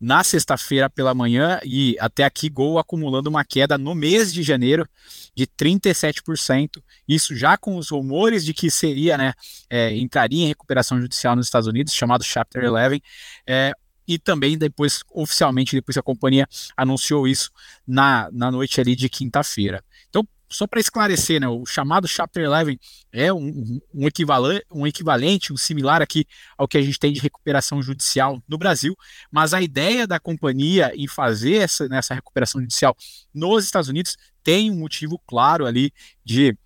na 0.00 0.22
sexta-feira 0.24 0.88
pela 0.88 1.12
manhã 1.12 1.60
e 1.64 1.96
até 1.98 2.24
aqui 2.24 2.48
Gol 2.48 2.78
acumulando 2.78 3.28
uma 3.28 3.44
queda 3.44 3.76
no 3.76 3.94
mês 3.94 4.32
de 4.32 4.42
janeiro 4.42 4.88
de 5.34 5.46
37%. 5.46 6.82
Isso 7.06 7.34
já 7.34 7.56
com 7.56 7.76
os 7.76 7.90
rumores 7.90 8.44
de 8.44 8.54
que 8.54 8.70
seria, 8.70 9.18
né, 9.18 9.34
é, 9.68 9.94
entraria 9.96 10.44
em 10.44 10.48
recuperação 10.48 11.00
judicial 11.00 11.34
nos 11.34 11.46
Estados 11.46 11.66
Unidos, 11.66 11.92
chamado 11.92 12.22
Chapter 12.22 12.72
11. 12.72 13.02
É, 13.46 13.72
e 14.10 14.18
também 14.18 14.58
depois, 14.58 15.04
oficialmente, 15.14 15.76
depois 15.76 15.96
a 15.96 16.02
companhia 16.02 16.48
anunciou 16.76 17.28
isso 17.28 17.52
na, 17.86 18.28
na 18.32 18.50
noite 18.50 18.80
ali 18.80 18.96
de 18.96 19.08
quinta-feira. 19.08 19.84
Então, 20.08 20.26
só 20.48 20.66
para 20.66 20.80
esclarecer, 20.80 21.40
né, 21.40 21.46
o 21.46 21.64
chamado 21.64 22.08
Chapter 22.08 22.50
11 22.50 22.76
é 23.12 23.32
um, 23.32 23.80
um, 23.94 24.08
equivalente, 24.08 24.66
um 24.68 24.84
equivalente, 24.84 25.52
um 25.52 25.56
similar 25.56 26.02
aqui 26.02 26.26
ao 26.58 26.66
que 26.66 26.76
a 26.76 26.82
gente 26.82 26.98
tem 26.98 27.12
de 27.12 27.20
recuperação 27.20 27.80
judicial 27.80 28.42
no 28.48 28.58
Brasil, 28.58 28.96
mas 29.30 29.54
a 29.54 29.62
ideia 29.62 30.08
da 30.08 30.18
companhia 30.18 30.90
em 30.96 31.06
fazer 31.06 31.58
essa, 31.58 31.88
nessa 31.88 32.12
recuperação 32.12 32.60
judicial 32.60 32.96
nos 33.32 33.64
Estados 33.64 33.88
Unidos 33.88 34.16
tem 34.42 34.72
um 34.72 34.76
motivo 34.80 35.20
claro 35.24 35.66
ali 35.66 35.92
de 36.24 36.58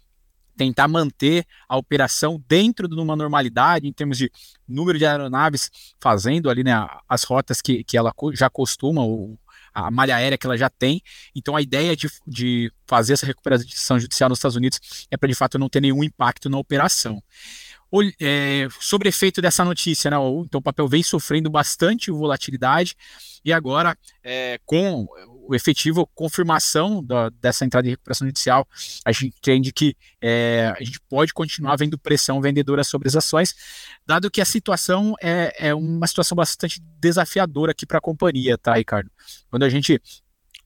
tentar 0.57 0.89
manter 0.89 1.45
a 1.69 1.77
operação 1.77 2.43
dentro 2.49 2.89
de 2.89 2.95
uma 2.95 3.17
normalidade 3.17 3.87
em 3.87 3.93
termos 3.93 4.19
de 4.19 4.31
número 4.67 4.99
de 4.99 5.07
aeronaves 5.07 5.71
fazendo 6.01 6.49
ali 6.49 6.65
né, 6.65 6.73
as 7.09 7.25
rotas 7.25 7.61
que, 7.61 7.85
que 7.85 7.97
ela 7.97 8.13
já 8.33 8.49
costuma, 8.49 9.03
ou 9.03 9.39
a 9.75 9.91
malha 9.91 10.17
aérea 10.17 10.39
que 10.39 10.47
ela 10.47 10.57
já 10.57 10.71
tem. 10.71 11.03
Então 11.35 11.57
a 11.57 11.63
ideia 11.63 11.97
de, 11.97 12.09
de 12.27 12.73
fazer 12.87 13.15
essa 13.15 13.27
recuperação 13.27 13.99
judicial 13.99 14.29
nos 14.29 14.39
Estados 14.39 14.57
Unidos 14.57 15.07
é 15.11 15.17
para 15.17 15.29
de 15.29 15.35
fato 15.35 15.59
não 15.59 15.69
ter 15.69 15.81
nenhum 15.81 16.05
impacto 16.05 16.49
na 16.49 16.59
operação. 16.59 17.23
O, 17.91 18.03
é, 18.21 18.67
sobre 18.81 19.09
efeito 19.09 19.41
dessa 19.41 19.65
notícia, 19.65 20.11
né, 20.11 20.17
então 20.45 20.59
o 20.59 20.63
papel 20.63 20.89
vem 20.89 21.03
sofrendo 21.03 21.51
bastante 21.51 22.11
volatilidade 22.11 22.97
e 23.45 23.53
agora 23.53 23.97
é, 24.23 24.59
com 24.65 25.07
o 25.47 25.55
efetivo 25.55 26.07
confirmação 26.15 27.05
da, 27.05 27.29
dessa 27.29 27.65
entrada 27.65 27.85
de 27.85 27.91
recuperação 27.91 28.27
judicial, 28.27 28.67
a 29.05 29.13
gente 29.13 29.27
entende 29.27 29.73
que 29.73 29.97
é, 30.21 30.73
a 30.77 30.83
gente 30.83 31.01
pode 31.09 31.33
continuar 31.33 31.77
vendo 31.77 31.99
pressão 31.99 32.41
vendedora 32.41 32.83
sobre 32.83 33.09
as 33.09 33.17
ações, 33.17 33.55
dado 34.07 34.31
que 34.31 34.41
a 34.41 34.45
situação 34.45 35.15
é, 35.23 35.69
é 35.69 35.75
uma 35.75 36.07
situação 36.07 36.37
bastante 36.37 36.81
desafiadora 36.99 37.73
aqui 37.73 37.87
para 37.87 37.99
a 37.99 38.01
companhia, 38.01 38.57
tá, 38.57 38.75
Ricardo? 38.75 39.11
Quando 39.51 39.65
a 39.65 39.69
gente 39.69 40.01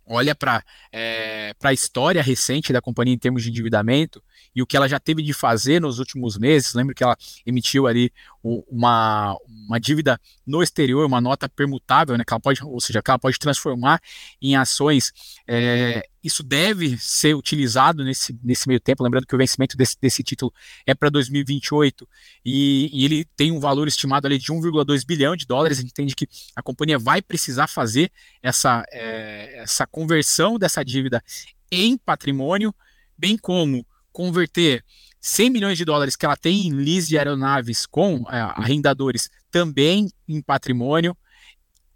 olha 0.06 0.34
para 0.34 0.64
é, 0.92 1.52
a 1.62 1.72
história 1.72 2.22
recente 2.22 2.72
da 2.72 2.80
companhia 2.80 3.14
em 3.14 3.18
termos 3.18 3.42
de 3.42 3.50
endividamento 3.50 4.22
e 4.54 4.62
o 4.62 4.66
que 4.66 4.76
ela 4.76 4.88
já 4.88 4.98
teve 4.98 5.22
de 5.22 5.32
fazer 5.32 5.80
nos 5.80 5.98
últimos 5.98 6.36
meses, 6.36 6.74
lembro 6.74 6.94
que 6.94 7.04
ela 7.04 7.16
emitiu 7.46 7.86
ali 7.86 8.12
uma, 8.42 9.36
uma 9.46 9.78
dívida 9.78 10.20
no 10.46 10.62
exterior, 10.62 11.04
uma 11.06 11.20
nota 11.20 11.48
permutável, 11.48 12.16
né, 12.16 12.24
que 12.24 12.32
ela 12.32 12.40
pode, 12.40 12.64
ou 12.64 12.80
seja, 12.80 13.02
que 13.02 13.10
ela 13.10 13.18
pode 13.18 13.38
transformar 13.38 14.00
em 14.40 14.56
ações. 14.56 15.12
É, 15.46 16.02
isso 16.22 16.42
deve 16.42 16.98
ser 16.98 17.34
utilizado 17.34 18.04
nesse, 18.04 18.38
nesse 18.42 18.66
meio 18.66 18.80
tempo, 18.80 19.02
lembrando 19.02 19.26
que 19.26 19.34
o 19.34 19.38
vencimento 19.38 19.76
desse, 19.76 19.96
desse 20.00 20.22
título 20.22 20.52
é 20.86 20.94
para 20.94 21.08
2028 21.08 22.08
e, 22.44 22.90
e, 22.92 23.04
ele 23.04 23.24
tem 23.36 23.52
um 23.52 23.60
valor 23.60 23.86
estimado 23.86 24.26
ali 24.26 24.38
de 24.38 24.52
1,2 24.52 25.06
bilhão 25.06 25.36
de 25.36 25.46
dólares. 25.46 25.78
A 25.78 25.82
gente 25.82 25.90
entende 25.90 26.14
que 26.14 26.26
a 26.56 26.62
companhia 26.62 26.98
vai 26.98 27.22
precisar 27.22 27.66
fazer 27.66 28.10
essa, 28.42 28.84
é, 28.90 29.62
essa 29.62 29.86
conversão 29.86 30.58
dessa 30.58 30.84
dívida 30.84 31.22
em 31.70 31.96
patrimônio, 31.96 32.74
bem 33.16 33.36
como 33.36 33.86
converter 34.18 34.84
100 35.20 35.48
milhões 35.48 35.78
de 35.78 35.84
dólares 35.84 36.16
que 36.16 36.26
ela 36.26 36.36
tem 36.36 36.66
em 36.66 36.72
lease 36.72 37.06
de 37.06 37.16
aeronaves 37.16 37.86
com 37.86 38.24
é, 38.28 38.40
arrendadores 38.40 39.30
também 39.48 40.10
em 40.26 40.42
patrimônio, 40.42 41.16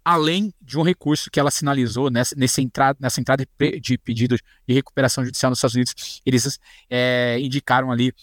além 0.05 0.53
de 0.61 0.79
um 0.79 0.83
recurso 0.83 1.29
que 1.29 1.37
ela 1.37 1.51
sinalizou 1.51 2.09
nessa, 2.09 2.33
nessa, 2.37 2.61
entrada, 2.61 2.97
nessa 3.01 3.19
entrada 3.19 3.45
de 3.81 3.97
pedido 3.97 4.37
de 4.65 4.73
recuperação 4.73 5.25
judicial 5.25 5.49
nos 5.49 5.59
Estados 5.59 5.75
Unidos, 5.75 6.21
eles 6.25 6.57
é, 6.89 7.37
indicaram 7.41 7.91
ali 7.91 8.13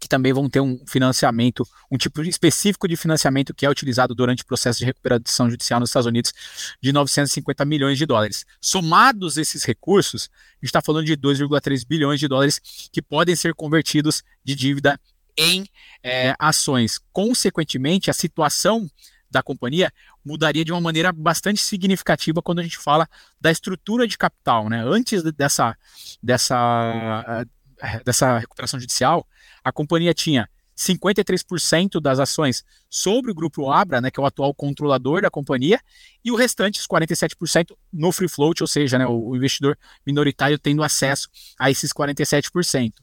que 0.00 0.08
também 0.08 0.32
vão 0.32 0.48
ter 0.48 0.60
um 0.60 0.80
financiamento, 0.86 1.68
um 1.90 1.98
tipo 1.98 2.22
específico 2.22 2.88
de 2.88 2.96
financiamento 2.96 3.52
que 3.52 3.66
é 3.66 3.70
utilizado 3.70 4.14
durante 4.14 4.42
o 4.42 4.46
processo 4.46 4.78
de 4.78 4.86
recuperação 4.86 5.50
judicial 5.50 5.78
nos 5.78 5.90
Estados 5.90 6.06
Unidos 6.06 6.32
de 6.80 6.90
950 6.90 7.64
milhões 7.66 7.98
de 7.98 8.06
dólares. 8.06 8.46
Somados 8.60 9.36
esses 9.36 9.62
recursos, 9.62 10.30
a 10.32 10.54
gente 10.54 10.64
está 10.64 10.80
falando 10.80 11.04
de 11.04 11.16
2,3 11.16 11.86
bilhões 11.86 12.18
de 12.18 12.26
dólares 12.26 12.60
que 12.90 13.02
podem 13.02 13.36
ser 13.36 13.54
convertidos 13.54 14.22
de 14.42 14.54
dívida 14.54 14.98
em 15.36 15.66
é, 16.02 16.34
ações. 16.38 16.98
Consequentemente, 17.12 18.10
a 18.10 18.14
situação 18.14 18.90
da 19.30 19.42
companhia 19.42 19.92
mudaria 20.24 20.64
de 20.64 20.72
uma 20.72 20.80
maneira 20.80 21.12
bastante 21.12 21.62
significativa 21.62 22.42
quando 22.42 22.58
a 22.58 22.62
gente 22.62 22.76
fala 22.76 23.08
da 23.40 23.50
estrutura 23.50 24.06
de 24.06 24.18
capital. 24.18 24.68
Né? 24.68 24.82
Antes 24.84 25.22
dessa, 25.22 25.76
dessa, 26.22 27.46
eh, 27.80 28.00
dessa 28.04 28.38
recuperação 28.38 28.80
judicial, 28.80 29.26
a 29.64 29.72
companhia 29.72 30.14
tinha 30.14 30.48
53% 30.76 32.00
das 32.00 32.18
ações 32.18 32.64
sobre 32.88 33.30
o 33.30 33.34
grupo 33.34 33.70
Abra, 33.70 34.00
né, 34.00 34.10
que 34.10 34.18
é 34.18 34.22
o 34.22 34.26
atual 34.26 34.54
controlador 34.54 35.20
da 35.20 35.30
companhia, 35.30 35.78
e 36.24 36.30
o 36.30 36.36
restante, 36.36 36.80
os 36.80 36.86
47%, 36.86 37.76
no 37.92 38.10
free 38.10 38.28
float, 38.28 38.62
ou 38.62 38.66
seja, 38.66 38.98
né, 38.98 39.06
o 39.06 39.36
investidor 39.36 39.78
minoritário 40.06 40.58
tendo 40.58 40.82
acesso 40.82 41.28
a 41.58 41.70
esses 41.70 41.92
47%. 41.92 42.94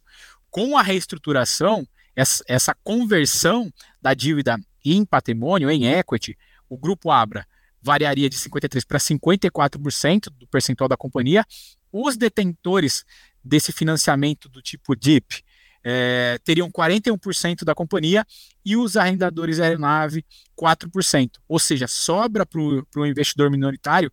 Com 0.50 0.76
a 0.76 0.82
reestruturação, 0.82 1.88
essa, 2.16 2.44
essa 2.48 2.76
conversão 2.84 3.72
da 4.02 4.16
dívida 4.16 4.60
em 4.84 5.06
patrimônio, 5.06 5.70
em 5.70 5.86
equity, 5.86 6.36
o 6.68 6.78
grupo 6.78 7.12
Abra 7.12 7.46
variaria 7.80 8.30
de 8.30 8.38
53% 8.38 8.86
para 8.88 8.98
54% 8.98 10.30
do 10.32 10.48
percentual 10.48 10.88
da 10.88 10.98
companhia. 10.98 11.46
Os 11.92 12.18
detentores 12.18 13.06
desse 13.44 13.72
financiamento 13.72 14.50
do 14.50 14.62
tipo 14.62 14.96
DIP 14.96 15.44
é, 15.84 16.40
teriam 16.44 16.70
41% 16.70 17.64
da 17.64 17.74
companhia 17.74 18.26
e 18.66 18.76
os 18.76 18.98
arrendadores 18.98 19.60
aeronave 19.60 20.26
4%. 20.60 21.32
Ou 21.48 21.60
seja, 21.60 21.88
sobra 21.88 22.46
para 22.46 22.60
o 22.60 23.06
investidor 23.06 23.50
minoritário 23.50 24.12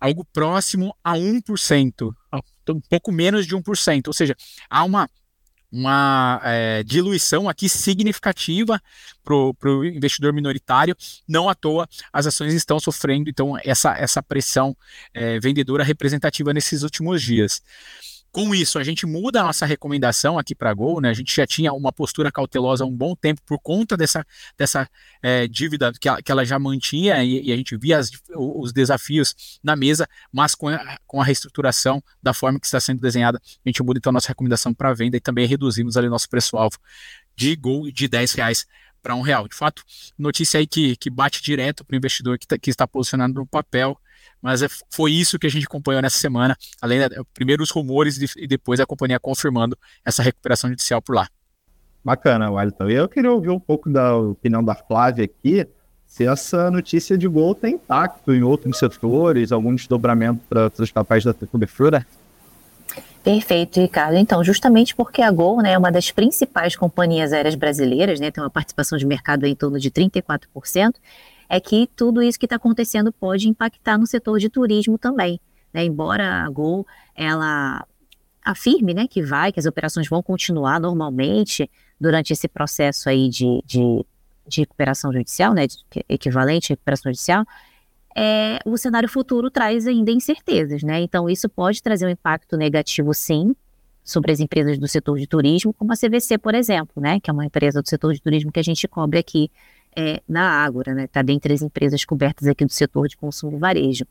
algo 0.00 0.24
próximo 0.24 0.94
a 1.02 1.14
1%, 1.14 2.14
um 2.68 2.80
pouco 2.80 3.10
menos 3.10 3.46
de 3.46 3.56
1%. 3.56 4.06
Ou 4.08 4.12
seja, 4.12 4.36
há 4.68 4.84
uma 4.84 5.08
uma 5.70 6.40
é, 6.44 6.82
diluição 6.84 7.48
aqui 7.48 7.68
significativa 7.68 8.80
para 9.22 9.34
o 9.34 9.84
investidor 9.84 10.32
minoritário. 10.32 10.96
Não 11.28 11.48
à 11.48 11.54
toa, 11.54 11.88
as 12.12 12.26
ações 12.26 12.54
estão 12.54 12.78
sofrendo 12.78 13.28
então 13.28 13.58
essa, 13.64 13.94
essa 13.98 14.22
pressão 14.22 14.76
é, 15.12 15.38
vendedora 15.40 15.84
representativa 15.84 16.52
nesses 16.54 16.82
últimos 16.82 17.20
dias. 17.20 17.60
Com 18.36 18.54
isso, 18.54 18.78
a 18.78 18.84
gente 18.84 19.06
muda 19.06 19.40
a 19.40 19.44
nossa 19.44 19.64
recomendação 19.64 20.38
aqui 20.38 20.54
para 20.54 20.74
Gol, 20.74 21.00
né? 21.00 21.08
A 21.08 21.14
gente 21.14 21.34
já 21.34 21.46
tinha 21.46 21.72
uma 21.72 21.90
postura 21.90 22.30
cautelosa 22.30 22.84
há 22.84 22.86
um 22.86 22.94
bom 22.94 23.16
tempo 23.16 23.40
por 23.46 23.58
conta 23.58 23.96
dessa, 23.96 24.26
dessa 24.58 24.86
é, 25.22 25.48
dívida 25.48 25.90
que 25.98 26.06
ela, 26.06 26.20
que 26.20 26.30
ela, 26.30 26.44
já 26.44 26.58
mantinha 26.58 27.24
e, 27.24 27.46
e 27.46 27.50
a 27.50 27.56
gente 27.56 27.74
via 27.78 27.96
as, 27.96 28.10
os 28.36 28.74
desafios 28.74 29.58
na 29.64 29.74
mesa, 29.74 30.06
mas 30.30 30.54
com 30.54 30.68
a, 30.68 30.98
com 31.06 31.18
a 31.18 31.24
reestruturação 31.24 32.04
da 32.22 32.34
forma 32.34 32.60
que 32.60 32.66
está 32.66 32.78
sendo 32.78 33.00
desenhada, 33.00 33.40
a 33.42 33.68
gente 33.70 33.82
muda 33.82 33.96
então 33.96 34.10
a 34.10 34.12
nossa 34.12 34.28
recomendação 34.28 34.74
para 34.74 34.92
venda 34.92 35.16
e 35.16 35.20
também 35.20 35.46
reduzimos 35.46 35.96
ali 35.96 36.06
nosso 36.06 36.28
preço-alvo 36.28 36.76
de 37.34 37.56
Gol 37.56 37.90
de 37.90 38.06
10 38.06 38.34
reais 38.34 38.66
para 39.06 39.14
um 39.14 39.20
real. 39.20 39.46
De 39.46 39.54
fato, 39.54 39.84
notícia 40.18 40.58
aí 40.58 40.66
que, 40.66 40.96
que 40.96 41.08
bate 41.08 41.40
direto 41.40 41.84
para 41.84 41.94
o 41.94 41.96
investidor 41.96 42.36
que, 42.36 42.46
tá, 42.46 42.58
que 42.58 42.70
está 42.70 42.88
posicionado 42.88 43.34
no 43.34 43.46
papel 43.46 43.96
mas 44.42 44.62
é, 44.62 44.66
foi 44.90 45.12
isso 45.12 45.38
que 45.38 45.46
a 45.46 45.50
gente 45.50 45.66
acompanhou 45.66 46.00
nessa 46.02 46.18
semana, 46.18 46.56
além 46.80 47.00
da, 47.00 47.08
primeiro 47.34 47.62
os 47.62 47.70
rumores 47.70 48.18
e 48.36 48.46
depois 48.46 48.78
a 48.78 48.86
companhia 48.86 49.18
confirmando 49.18 49.76
essa 50.04 50.22
recuperação 50.22 50.70
judicial 50.70 51.00
por 51.00 51.16
lá. 51.16 51.28
Bacana, 52.04 52.50
Wellington. 52.50 52.88
Eu 52.88 53.08
queria 53.08 53.32
ouvir 53.32 53.50
um 53.50 53.58
pouco 53.58 53.90
da 53.90 54.16
opinião 54.16 54.62
da 54.62 54.74
Flávia 54.74 55.24
aqui, 55.24 55.66
se 56.06 56.24
essa 56.24 56.70
notícia 56.70 57.18
de 57.18 57.26
gol 57.26 57.54
tem 57.54 57.74
impacto 57.74 58.32
em 58.32 58.42
outros 58.42 58.78
setores, 58.78 59.50
algum 59.50 59.74
desdobramento 59.74 60.40
para 60.48 60.70
os 60.78 60.92
papéis 60.92 61.24
da 61.24 61.34
cobertura. 61.34 62.06
Perfeito, 63.26 63.80
Ricardo. 63.80 64.16
Então, 64.16 64.44
justamente 64.44 64.94
porque 64.94 65.20
a 65.20 65.32
Gol 65.32 65.60
né, 65.60 65.72
é 65.72 65.78
uma 65.78 65.90
das 65.90 66.12
principais 66.12 66.76
companhias 66.76 67.32
aéreas 67.32 67.56
brasileiras, 67.56 68.20
né, 68.20 68.30
tem 68.30 68.40
uma 68.40 68.48
participação 68.48 68.96
de 68.96 69.04
mercado 69.04 69.44
em 69.44 69.54
torno 69.56 69.80
de 69.80 69.90
34%, 69.90 70.94
é 71.48 71.58
que 71.58 71.90
tudo 71.96 72.22
isso 72.22 72.38
que 72.38 72.46
está 72.46 72.54
acontecendo 72.54 73.12
pode 73.12 73.48
impactar 73.48 73.98
no 73.98 74.06
setor 74.06 74.38
de 74.38 74.48
turismo 74.48 74.96
também. 74.96 75.40
Né? 75.74 75.84
Embora 75.84 76.44
a 76.44 76.48
Gol 76.48 76.86
ela 77.16 77.84
afirme 78.44 78.94
né, 78.94 79.08
que 79.08 79.20
vai, 79.20 79.50
que 79.50 79.58
as 79.58 79.66
operações 79.66 80.08
vão 80.08 80.22
continuar 80.22 80.78
normalmente 80.78 81.68
durante 82.00 82.32
esse 82.32 82.46
processo 82.46 83.08
aí 83.08 83.28
de, 83.28 83.60
de, 83.66 84.06
de 84.46 84.60
recuperação 84.60 85.12
judicial, 85.12 85.52
né, 85.52 85.66
de, 85.66 85.78
equivalente 86.08 86.72
à 86.72 86.74
recuperação 86.74 87.10
judicial, 87.10 87.44
é, 88.18 88.58
o 88.64 88.78
cenário 88.78 89.08
futuro 89.10 89.50
traz 89.50 89.86
ainda 89.86 90.10
incertezas, 90.10 90.82
né? 90.82 91.00
Então 91.02 91.28
isso 91.28 91.50
pode 91.50 91.82
trazer 91.82 92.06
um 92.06 92.08
impacto 92.08 92.56
negativo, 92.56 93.12
sim, 93.12 93.54
sobre 94.02 94.32
as 94.32 94.40
empresas 94.40 94.78
do 94.78 94.88
setor 94.88 95.18
de 95.18 95.26
turismo, 95.26 95.74
como 95.74 95.92
a 95.92 95.96
CVC, 95.96 96.38
por 96.38 96.54
exemplo, 96.54 97.02
né? 97.02 97.20
Que 97.20 97.28
é 97.28 97.32
uma 97.32 97.44
empresa 97.44 97.82
do 97.82 97.88
setor 97.88 98.14
de 98.14 98.22
turismo 98.22 98.50
que 98.50 98.58
a 98.58 98.64
gente 98.64 98.88
cobre 98.88 99.18
aqui 99.18 99.50
é, 99.94 100.22
na 100.26 100.64
Ágora, 100.64 100.94
né? 100.94 101.04
Está 101.04 101.20
dentre 101.20 101.52
as 101.52 101.60
empresas 101.60 102.06
cobertas 102.06 102.48
aqui 102.48 102.64
do 102.64 102.72
setor 102.72 103.06
de 103.06 103.18
consumo 103.18 103.58
varejo. 103.58 104.06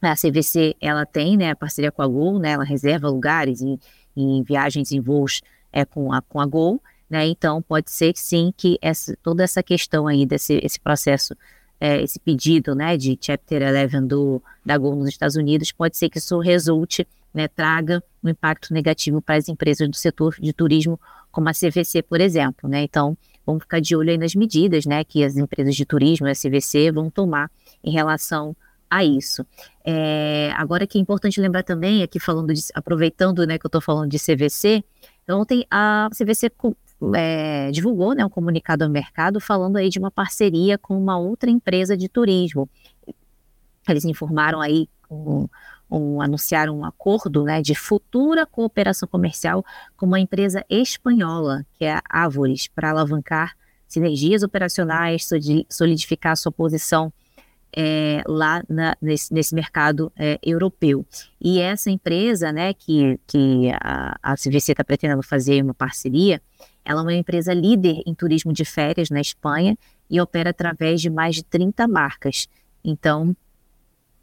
A 0.00 0.14
CVC, 0.14 0.74
ela 0.80 1.04
tem, 1.04 1.36
né, 1.36 1.50
a 1.50 1.56
parceria 1.56 1.90
com 1.90 2.00
a 2.00 2.06
Gol, 2.06 2.38
né? 2.38 2.52
Ela 2.52 2.64
reserva 2.64 3.08
lugares 3.08 3.60
em, 3.60 3.78
em 4.16 4.42
viagens 4.42 4.92
em 4.92 5.00
voos 5.00 5.42
é, 5.70 5.84
com, 5.84 6.10
a, 6.10 6.22
com 6.22 6.40
a 6.40 6.46
Gol, 6.46 6.80
né? 7.10 7.26
Então, 7.26 7.60
pode 7.60 7.90
ser 7.90 8.12
sim 8.16 8.50
que 8.56 8.78
essa, 8.80 9.14
toda 9.22 9.44
essa 9.44 9.62
questão 9.62 10.06
aí 10.06 10.24
desse 10.24 10.58
esse 10.62 10.80
processo, 10.80 11.34
é, 11.80 12.02
esse 12.02 12.18
pedido, 12.18 12.74
né, 12.74 12.96
de 12.96 13.18
Chapter 13.20 13.62
11 13.62 14.06
do, 14.06 14.42
da 14.64 14.76
Gol 14.78 14.96
nos 14.96 15.08
Estados 15.08 15.36
Unidos, 15.36 15.72
pode 15.72 15.96
ser 15.96 16.08
que 16.08 16.18
isso 16.18 16.38
resulte, 16.38 17.06
né, 17.32 17.48
traga 17.48 18.02
um 18.22 18.28
impacto 18.28 18.72
negativo 18.72 19.20
para 19.20 19.36
as 19.36 19.48
empresas 19.48 19.88
do 19.88 19.96
setor 19.96 20.36
de 20.40 20.52
turismo, 20.52 20.98
como 21.30 21.48
a 21.48 21.52
CVC, 21.52 22.02
por 22.02 22.20
exemplo, 22.20 22.68
né? 22.68 22.82
Então, 22.82 23.16
vamos 23.44 23.62
ficar 23.62 23.80
de 23.80 23.94
olho 23.94 24.18
nas 24.18 24.34
medidas 24.34 24.86
né, 24.86 25.04
que 25.04 25.22
as 25.22 25.36
empresas 25.36 25.76
de 25.76 25.84
turismo, 25.84 26.26
a 26.26 26.30
SVC, 26.30 26.90
vão 26.90 27.10
tomar 27.10 27.50
em 27.84 27.90
relação 27.90 28.56
a 28.90 29.04
isso. 29.04 29.44
É, 29.84 30.50
agora 30.56 30.86
que 30.86 30.98
é 30.98 31.00
importante 31.00 31.40
lembrar 31.40 31.62
também, 31.62 32.02
aqui 32.02 32.18
falando 32.18 32.54
de, 32.54 32.62
aproveitando 32.74 33.46
né, 33.46 33.58
que 33.58 33.66
eu 33.66 33.68
estou 33.68 33.80
falando 33.80 34.10
de 34.10 34.18
CVC, 34.18 34.82
ontem 35.28 35.66
a 35.70 36.08
CVC 36.16 36.50
é, 37.14 37.70
divulgou 37.70 38.14
né, 38.14 38.24
um 38.24 38.30
comunicado 38.30 38.84
ao 38.84 38.90
mercado 38.90 39.40
falando 39.40 39.76
aí 39.76 39.88
de 39.88 39.98
uma 39.98 40.10
parceria 40.10 40.78
com 40.78 40.98
uma 40.98 41.18
outra 41.18 41.50
empresa 41.50 41.96
de 41.96 42.08
turismo. 42.08 42.68
Eles 43.88 44.04
informaram 44.04 44.60
aí 44.60 44.88
um, 45.10 45.46
um, 45.90 46.20
anunciaram 46.20 46.78
um 46.78 46.84
acordo 46.84 47.44
né, 47.44 47.62
de 47.62 47.74
futura 47.74 48.46
cooperação 48.46 49.08
comercial 49.08 49.64
com 49.96 50.06
uma 50.06 50.18
empresa 50.18 50.64
espanhola, 50.68 51.64
que 51.74 51.84
é 51.84 51.94
a 51.94 52.02
Ávores, 52.08 52.68
para 52.68 52.90
alavancar 52.90 53.54
sinergias 53.86 54.42
operacionais, 54.42 55.28
solidificar 55.70 56.36
sua 56.36 56.50
posição 56.50 57.12
é, 57.72 58.22
lá 58.26 58.62
na, 58.68 58.96
nesse, 59.00 59.32
nesse, 59.32 59.54
mercado 59.54 60.10
é, 60.16 60.38
europeu. 60.42 61.06
E 61.40 61.60
essa 61.60 61.90
empresa, 61.90 62.50
né, 62.50 62.72
que, 62.72 63.20
que 63.26 63.70
a, 63.80 64.16
a 64.22 64.34
CVC 64.34 64.72
está 64.72 64.82
pretendendo 64.82 65.22
fazer 65.22 65.62
uma 65.62 65.74
parceria, 65.74 66.40
ela 66.86 67.00
é 67.00 67.02
uma 67.02 67.14
empresa 67.14 67.52
líder 67.52 68.02
em 68.06 68.14
turismo 68.14 68.52
de 68.52 68.64
férias 68.64 69.10
na 69.10 69.20
Espanha 69.20 69.76
e 70.08 70.20
opera 70.20 70.50
através 70.50 71.00
de 71.00 71.10
mais 71.10 71.34
de 71.34 71.44
30 71.44 71.86
marcas. 71.88 72.48
Então, 72.84 73.36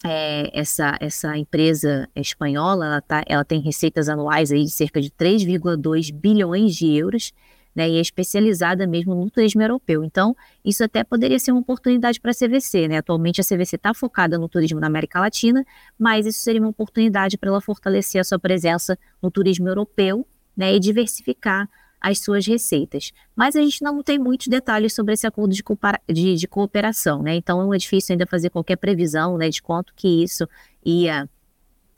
é, 0.04 0.50
essa, 0.58 0.98
essa 1.00 1.38
empresa 1.38 2.10
espanhola, 2.16 2.86
ela, 2.86 3.02
tá, 3.02 3.24
ela 3.26 3.46
tem 3.46 3.60
receitas 3.62 4.10
anuais 4.10 4.52
aí 4.52 4.64
de 4.64 4.72
cerca 4.72 5.02
de 5.02 5.10
3,2 5.10 6.14
bilhões 6.14 6.76
de 6.76 6.90
euros, 6.98 7.32
né, 7.76 7.90
e 7.90 7.98
é 7.98 8.02
especializada 8.02 8.86
mesmo 8.86 9.16
no 9.16 9.30
turismo 9.30 9.62
europeu. 9.62 10.04
Então, 10.04 10.36
isso 10.64 10.84
até 10.84 11.04
poderia 11.04 11.40
ser 11.40 11.52
uma 11.52 11.62
oportunidade 11.62 12.20
para 12.20 12.32
a 12.32 12.34
CVC. 12.34 12.88
Né? 12.88 12.98
Atualmente, 12.98 13.42
a 13.42 13.44
CVC 13.44 13.78
está 13.78 13.94
focada 13.94 14.38
no 14.38 14.48
turismo 14.48 14.80
na 14.80 14.88
América 14.88 15.20
Latina, 15.20 15.66
mas 15.98 16.26
isso 16.26 16.40
seria 16.40 16.62
uma 16.62 16.70
oportunidade 16.70 17.38
para 17.38 17.50
ela 17.50 17.62
fortalecer 17.62 18.22
a 18.22 18.24
sua 18.24 18.38
presença 18.38 18.98
no 19.22 19.32
turismo 19.32 19.68
europeu 19.68 20.26
né, 20.56 20.76
e 20.76 20.80
diversificar 20.80 21.68
as 22.04 22.20
suas 22.20 22.46
receitas. 22.46 23.14
Mas 23.34 23.56
a 23.56 23.62
gente 23.62 23.82
não 23.82 24.04
tem 24.04 24.20
muitos 24.20 24.48
detalhes 24.48 24.94
sobre 24.94 25.14
esse 25.14 25.26
acordo 25.26 25.56
de, 25.56 25.64
de, 26.10 26.36
de 26.36 26.48
cooperação, 26.48 27.24
né? 27.24 27.34
Então 27.36 27.74
é 27.74 27.78
difícil 27.78 28.14
ainda 28.14 28.28
fazer 28.28 28.50
qualquer 28.50 28.76
previsão 28.76 29.38
né, 29.38 29.50
de 29.50 29.62
quanto 29.62 29.94
que 29.96 30.22
isso 30.22 30.46
ia 30.86 31.30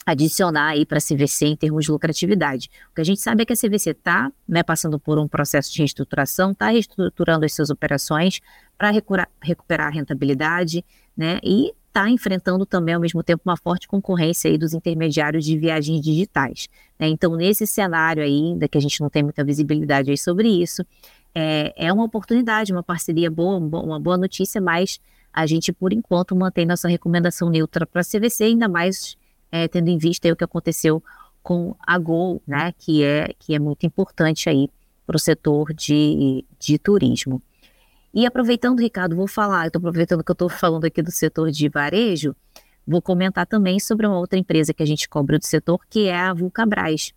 adicionar 0.05 0.67
aí 0.67 0.85
para 0.85 0.99
a 0.99 1.01
CVC 1.01 1.47
em 1.47 1.55
termos 1.55 1.85
de 1.85 1.91
lucratividade. 1.91 2.69
O 2.91 2.93
que 2.93 3.01
a 3.01 3.03
gente 3.03 3.19
sabe 3.19 3.41
é 3.41 3.45
que 3.45 3.53
a 3.53 3.55
CVC 3.55 3.89
está 3.89 4.31
né, 4.47 4.61
passando 4.61 4.99
por 4.99 5.17
um 5.17 5.27
processo 5.27 5.73
de 5.73 5.79
reestruturação, 5.79 6.51
está 6.51 6.69
reestruturando 6.69 7.43
as 7.43 7.55
suas 7.55 7.71
operações 7.71 8.39
para 8.77 8.91
recuperar 8.91 9.87
a 9.87 9.89
rentabilidade, 9.89 10.85
né, 11.17 11.39
e 11.43 11.73
está 11.95 12.09
enfrentando 12.09 12.65
também, 12.65 12.93
ao 12.93 12.99
mesmo 12.99 13.23
tempo, 13.23 13.41
uma 13.45 13.55
forte 13.55 13.87
concorrência 13.87 14.51
aí 14.51 14.57
dos 14.57 14.73
intermediários 14.73 15.45
de 15.45 15.57
viagens 15.57 16.01
digitais. 16.01 16.67
Né? 16.99 17.07
Então, 17.07 17.33
nesse 17.37 17.65
cenário 17.65 18.21
ainda, 18.21 18.67
que 18.67 18.77
a 18.77 18.81
gente 18.81 18.99
não 18.99 19.09
tem 19.09 19.23
muita 19.23 19.45
visibilidade 19.45 20.11
aí 20.11 20.17
sobre 20.17 20.49
isso, 20.49 20.85
é, 21.33 21.73
é 21.77 21.93
uma 21.93 22.03
oportunidade, 22.03 22.73
uma 22.73 22.83
parceria 22.83 23.31
boa, 23.31 23.57
uma 23.57 23.99
boa 23.99 24.17
notícia, 24.17 24.59
mas 24.59 24.99
a 25.31 25.45
gente, 25.45 25.71
por 25.71 25.93
enquanto, 25.93 26.35
mantém 26.35 26.65
nossa 26.65 26.89
recomendação 26.89 27.49
neutra 27.49 27.85
para 27.85 28.01
a 28.01 28.03
CVC, 28.03 28.43
ainda 28.43 28.67
mais 28.67 29.15
é, 29.49 29.67
tendo 29.67 29.89
em 29.89 29.97
vista 29.97 30.29
o 30.29 30.35
que 30.35 30.43
aconteceu 30.43 31.01
com 31.41 31.75
a 31.79 31.97
Gol, 31.97 32.41
né, 32.45 32.73
que 32.77 33.03
é, 33.03 33.33
que 33.39 33.55
é 33.55 33.59
muito 33.59 33.85
importante 33.85 34.49
aí 34.49 34.69
para 35.05 35.15
o 35.15 35.19
setor 35.19 35.73
de, 35.73 36.43
de 36.59 36.77
turismo. 36.77 37.41
E 38.15 38.25
aproveitando, 38.25 38.79
Ricardo, 38.79 39.13
vou 39.13 39.27
falar, 39.27 39.67
estou 39.67 39.77
aproveitando 39.77 40.23
que 40.23 40.31
eu 40.31 40.33
estou 40.33 40.47
falando 40.47 40.85
aqui 40.85 41.01
do 41.01 41.11
setor 41.11 41.51
de 41.51 41.67
varejo, 41.67 42.33
vou 42.87 43.01
comentar 43.01 43.45
também 43.45 43.77
sobre 43.77 44.07
uma 44.07 44.17
outra 44.17 44.39
empresa 44.39 44.73
que 44.73 44.81
a 44.81 44.85
gente 44.85 45.09
cobra 45.09 45.37
do 45.37 45.45
setor, 45.45 45.81
que 45.89 46.07
é 46.07 46.17
a 46.17 46.33
Vulcabras. 46.33 47.11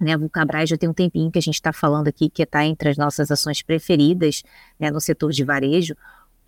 Né, 0.00 0.14
a 0.14 0.16
Vulcabras 0.16 0.70
já 0.70 0.78
tem 0.78 0.88
um 0.88 0.94
tempinho 0.94 1.30
que 1.30 1.38
a 1.38 1.42
gente 1.42 1.56
está 1.56 1.70
falando 1.70 2.08
aqui, 2.08 2.30
que 2.30 2.42
está 2.44 2.64
entre 2.64 2.88
as 2.88 2.96
nossas 2.96 3.30
ações 3.30 3.60
preferidas 3.60 4.42
né, 4.80 4.90
no 4.90 5.02
setor 5.02 5.32
de 5.32 5.44
varejo. 5.44 5.92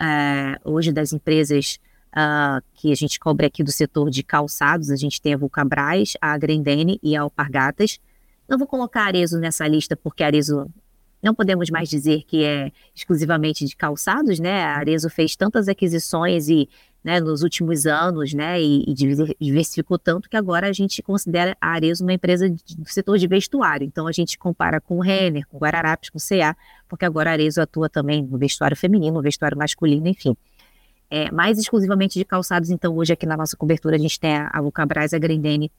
Uh, 0.01 0.73
hoje, 0.73 0.91
das 0.91 1.13
empresas 1.13 1.79
uh, 2.17 2.65
que 2.73 2.91
a 2.91 2.97
gente 2.97 3.21
cobre 3.21 3.45
aqui 3.45 3.63
do 3.63 3.71
setor 3.71 4.09
de 4.09 4.23
calçados, 4.23 4.91
a 4.91 4.97
gente 4.97 5.21
tem 5.21 5.35
a 5.35 5.37
Vulcabras, 5.37 6.15
a 6.23 6.39
Grendene 6.39 6.99
e 7.03 7.15
a 7.15 7.21
Alpargatas. 7.21 8.01
Não 8.49 8.57
vou 8.57 8.67
colocar 8.67 9.03
a 9.03 9.07
Arezo 9.09 9.39
nessa 9.39 9.69
lista, 9.69 9.95
porque 9.95 10.23
a 10.23 10.27
Arezo 10.27 10.71
não 11.25 11.35
podemos 11.35 11.71
mais 11.71 11.89
dizer 11.89 12.23
que 12.25 12.45
é 12.45 12.71
exclusivamente 12.95 13.65
de 13.65 13.75
calçados, 13.75 14.39
né? 14.39 14.63
A 14.63 14.77
Arezo 14.77 15.09
fez 15.09 15.35
tantas 15.35 15.69
aquisições 15.69 16.49
e 16.49 16.69
né, 17.03 17.21
nos 17.21 17.43
últimos 17.43 17.85
anos, 17.85 18.33
né, 18.33 18.59
e, 18.63 18.83
e, 18.89 18.95
diversificou 18.95 19.99
tanto 19.99 20.27
que 20.27 20.39
agora 20.39 20.69
a 20.69 20.73
gente 20.73 21.03
considera 21.03 21.55
a 21.61 21.73
Arezo 21.73 22.03
uma 22.03 22.15
empresa 22.15 22.49
de, 22.49 22.77
do 22.79 22.89
setor 22.89 23.19
de 23.19 23.27
vestuário. 23.27 23.85
Então 23.85 24.07
a 24.07 24.13
gente 24.13 24.39
compara 24.39 24.81
com 24.81 24.97
o 24.97 25.01
Renner, 25.01 25.47
com 25.47 25.59
o 25.59 25.61
Guararapes, 25.61 26.09
com 26.09 26.17
o 26.17 26.21
CA, 26.21 26.57
porque 26.89 27.05
agora 27.05 27.29
a 27.29 27.33
Arezo 27.35 27.61
atua 27.61 27.91
também 27.91 28.23
no 28.23 28.39
vestuário 28.39 28.75
feminino, 28.75 29.17
no 29.17 29.23
vestuário 29.23 29.57
masculino, 29.59 30.09
enfim. 30.09 30.35
É, 31.11 31.31
mais 31.31 31.59
exclusivamente 31.59 32.19
de 32.19 32.25
calçados, 32.25 32.71
então 32.71 32.97
hoje 32.97 33.13
aqui 33.13 33.27
na 33.27 33.37
nossa 33.37 33.55
cobertura 33.55 33.97
a 33.97 33.99
gente 33.99 34.19
tem 34.19 34.37
a, 34.37 34.51
a 34.51 34.63
Vulcabras, 34.63 35.13
a 35.13 35.19
Grendene 35.19 35.71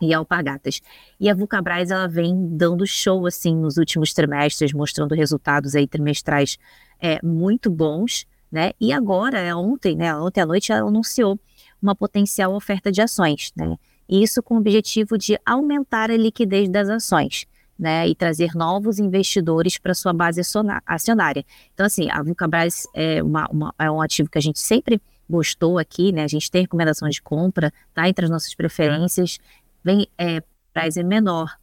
e 0.00 0.14
alpagatas. 0.14 0.80
E 1.18 1.28
a 1.28 1.34
Vulcabras, 1.34 1.90
ela 1.90 2.06
vem 2.06 2.48
dando 2.56 2.86
show, 2.86 3.26
assim, 3.26 3.54
nos 3.54 3.76
últimos 3.76 4.12
trimestres, 4.12 4.72
mostrando 4.72 5.14
resultados 5.14 5.74
aí 5.74 5.86
trimestrais 5.86 6.58
é, 7.00 7.18
muito 7.24 7.70
bons, 7.70 8.26
né? 8.50 8.72
E 8.80 8.92
agora, 8.92 9.38
é 9.38 9.54
ontem, 9.54 9.96
né, 9.96 10.14
ontem 10.16 10.40
à 10.40 10.46
noite, 10.46 10.72
ela 10.72 10.88
anunciou 10.88 11.38
uma 11.80 11.94
potencial 11.94 12.54
oferta 12.54 12.90
de 12.90 13.00
ações, 13.00 13.52
né? 13.56 13.76
Isso 14.08 14.42
com 14.42 14.54
o 14.54 14.58
objetivo 14.58 15.18
de 15.18 15.38
aumentar 15.44 16.10
a 16.10 16.16
liquidez 16.16 16.68
das 16.68 16.88
ações, 16.88 17.44
né? 17.78 18.08
E 18.08 18.14
trazer 18.14 18.54
novos 18.54 18.98
investidores 18.98 19.78
para 19.78 19.94
sua 19.94 20.12
base 20.12 20.40
acionária. 20.86 21.44
Então, 21.74 21.84
assim, 21.84 22.10
a 22.10 22.22
Vulcabras 22.22 22.86
é, 22.94 23.22
uma, 23.22 23.46
uma, 23.48 23.74
é 23.78 23.90
um 23.90 24.00
ativo 24.00 24.30
que 24.30 24.38
a 24.38 24.42
gente 24.42 24.58
sempre 24.58 25.00
gostou 25.28 25.78
aqui, 25.78 26.10
né? 26.10 26.24
A 26.24 26.28
gente 26.28 26.50
tem 26.50 26.62
recomendação 26.62 27.08
de 27.08 27.20
compra, 27.20 27.72
tá 27.92 28.08
entre 28.08 28.24
as 28.24 28.30
nossas 28.30 28.54
preferências 28.54 29.38
vem 29.88 30.06
é, 30.18 30.42
prazo 30.72 31.00
é 31.00 31.02
menor. 31.02 31.56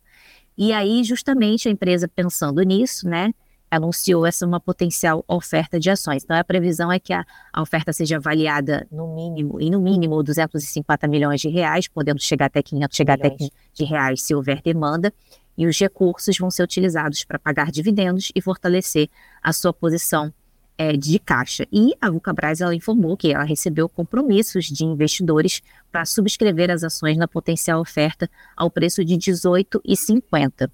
E 0.57 0.73
aí, 0.73 1.03
justamente, 1.03 1.67
a 1.67 1.71
empresa 1.71 2.07
pensando 2.07 2.61
nisso, 2.63 3.07
né, 3.07 3.31
anunciou 3.69 4.25
essa 4.25 4.45
uma 4.45 4.59
potencial 4.59 5.23
oferta 5.27 5.79
de 5.79 5.89
ações. 5.89 6.23
Então, 6.23 6.35
a 6.35 6.43
previsão 6.43 6.91
é 6.91 6.99
que 6.99 7.13
a, 7.13 7.23
a, 7.53 7.61
oferta 7.61 7.93
seja 7.93 8.17
avaliada 8.17 8.87
no 8.91 9.13
mínimo, 9.13 9.61
e 9.61 9.69
no 9.69 9.79
mínimo 9.79 10.23
250 10.23 11.07
milhões 11.07 11.41
de 11.41 11.49
reais, 11.49 11.87
podendo 11.87 12.21
chegar 12.21 12.45
até 12.45 12.63
500 12.63 12.95
chegar 12.95 13.13
até 13.13 13.29
500 13.29 13.57
de 13.73 13.83
reais 13.83 14.21
se 14.21 14.33
houver 14.33 14.61
demanda, 14.61 15.13
e 15.57 15.67
os 15.67 15.77
recursos 15.79 16.37
vão 16.37 16.49
ser 16.49 16.63
utilizados 16.63 17.23
para 17.23 17.37
pagar 17.37 17.71
dividendos 17.71 18.31
e 18.33 18.41
fortalecer 18.41 19.09
a 19.41 19.53
sua 19.53 19.73
posição 19.73 20.33
é, 20.77 20.93
de 20.93 21.19
caixa. 21.19 21.65
E 21.71 21.93
a 22.01 22.09
Vulcabras 22.09 22.61
ela 22.61 22.75
informou 22.75 23.15
que 23.15 23.31
ela 23.31 23.43
recebeu 23.43 23.87
compromissos 23.87 24.65
de 24.65 24.83
investidores 24.83 25.61
para 25.91 26.05
subscrever 26.05 26.69
as 26.69 26.83
ações 26.83 27.17
na 27.17 27.27
potencial 27.27 27.79
oferta 27.79 28.29
ao 28.55 28.69
preço 28.69 29.03
de 29.03 29.13
R$ 29.13 29.19
18,50. 29.19 30.69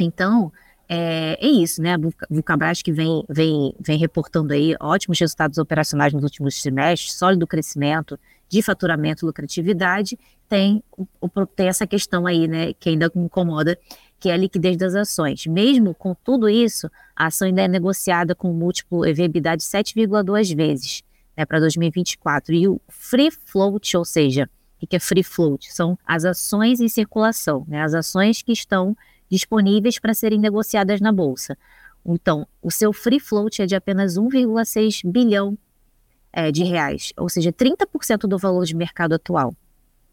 Então, 0.00 0.52
é, 0.88 1.36
é, 1.44 1.48
isso, 1.48 1.82
né? 1.82 1.94
A 1.94 1.98
Vulcabras 2.30 2.80
que 2.80 2.90
vem, 2.90 3.22
vem, 3.28 3.74
vem 3.78 3.98
reportando 3.98 4.54
aí 4.54 4.74
ótimos 4.80 5.18
resultados 5.18 5.58
operacionais 5.58 6.14
nos 6.14 6.22
últimos 6.22 6.60
trimestres, 6.62 7.12
sólido 7.12 7.46
crescimento 7.46 8.18
de 8.48 8.62
faturamento, 8.62 9.26
lucratividade, 9.26 10.18
tem, 10.48 10.82
tem 11.54 11.68
essa 11.68 11.86
questão 11.86 12.26
aí, 12.26 12.48
né, 12.48 12.72
que 12.72 12.88
ainda 12.88 13.12
incomoda, 13.14 13.78
que 14.18 14.30
é 14.30 14.32
a 14.32 14.36
liquidez 14.36 14.76
das 14.76 14.94
ações. 14.94 15.46
Mesmo 15.46 15.94
com 15.94 16.14
tudo 16.14 16.48
isso, 16.48 16.90
a 17.14 17.26
ação 17.26 17.46
ainda 17.46 17.62
é 17.62 17.68
negociada 17.68 18.34
com 18.34 18.52
múltiplo 18.52 19.06
EV/EBITDA 19.06 19.56
de 19.56 19.62
7,2 19.62 20.54
vezes 20.54 21.02
né, 21.36 21.46
para 21.46 21.60
2024. 21.60 22.54
E 22.54 22.68
o 22.68 22.80
free 22.88 23.30
float, 23.30 23.96
ou 23.96 24.04
seja, 24.04 24.48
o 24.82 24.86
que 24.86 24.96
é 24.96 24.98
free 24.98 25.22
float? 25.22 25.72
São 25.72 25.98
as 26.04 26.24
ações 26.24 26.80
em 26.80 26.88
circulação, 26.88 27.64
né, 27.68 27.82
as 27.82 27.94
ações 27.94 28.42
que 28.42 28.52
estão 28.52 28.96
disponíveis 29.30 29.98
para 29.98 30.14
serem 30.14 30.38
negociadas 30.38 31.00
na 31.00 31.12
bolsa. 31.12 31.56
Então, 32.04 32.46
o 32.62 32.70
seu 32.70 32.92
free 32.92 33.20
float 33.20 33.62
é 33.62 33.66
de 33.66 33.76
apenas 33.76 34.16
1,6 34.16 35.02
bilhão 35.04 35.56
é, 36.32 36.50
de 36.50 36.64
reais, 36.64 37.12
ou 37.16 37.28
seja, 37.28 37.52
30% 37.52 38.20
do 38.26 38.38
valor 38.38 38.64
de 38.64 38.74
mercado 38.74 39.14
atual. 39.14 39.54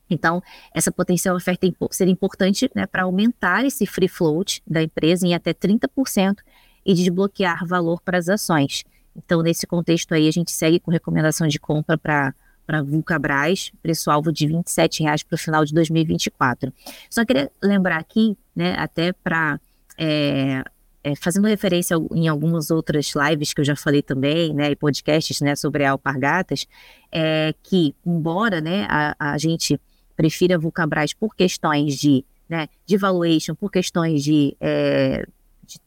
Então, 0.09 0.41
essa 0.73 0.91
potencial 0.91 1.35
oferta 1.35 1.67
seria 1.91 2.11
importante 2.11 2.69
né, 2.75 2.85
para 2.85 3.03
aumentar 3.03 3.65
esse 3.65 3.85
free 3.85 4.07
float 4.07 4.61
da 4.67 4.83
empresa 4.83 5.25
em 5.25 5.33
até 5.33 5.53
30% 5.53 6.37
e 6.85 6.93
desbloquear 6.93 7.65
valor 7.65 8.01
para 8.01 8.17
as 8.17 8.29
ações. 8.29 8.83
Então, 9.15 9.41
nesse 9.41 9.65
contexto 9.65 10.13
aí, 10.13 10.27
a 10.27 10.31
gente 10.31 10.51
segue 10.51 10.79
com 10.79 10.91
recomendação 10.91 11.47
de 11.47 11.59
compra 11.59 11.97
para 11.97 12.33
para 12.65 12.81
Vulcabras, 12.81 13.71
preço-alvo 13.81 14.31
de 14.31 14.47
R$ 14.47 14.53
27,00 14.53 15.23
para 15.23 15.35
o 15.35 15.37
final 15.37 15.63
de 15.63 15.71
2024. 15.71 16.73
Só 17.11 17.23
queria 17.23 17.51
lembrar 17.61 17.97
aqui, 17.97 18.35
né, 18.55 18.73
até 18.77 19.13
para 19.13 19.59
é, 19.97 20.63
é, 21.03 21.15
fazendo 21.15 21.47
referência 21.47 21.95
em 22.11 22.27
algumas 22.27 22.71
outras 22.71 23.13
lives 23.15 23.53
que 23.53 23.61
eu 23.61 23.65
já 23.65 23.75
falei 23.75 24.01
também, 24.01 24.53
né, 24.53 24.71
e 24.71 24.75
podcasts, 24.75 25.39
né, 25.41 25.55
sobre 25.55 25.85
a 25.85 25.91
Alpargatas, 25.91 26.65
é 27.11 27.53
que, 27.61 27.93
embora, 28.03 28.59
né, 28.59 28.87
a, 28.89 29.15
a 29.33 29.37
gente 29.37 29.79
prefira 30.15 30.57
Vulcabras 30.57 31.13
por 31.13 31.35
questões 31.35 31.95
de, 31.95 32.25
né, 32.47 32.67
de 32.85 32.97
valuation, 32.97 33.55
por 33.55 33.71
questões 33.71 34.23
de 34.23 34.55
é, 34.59 35.25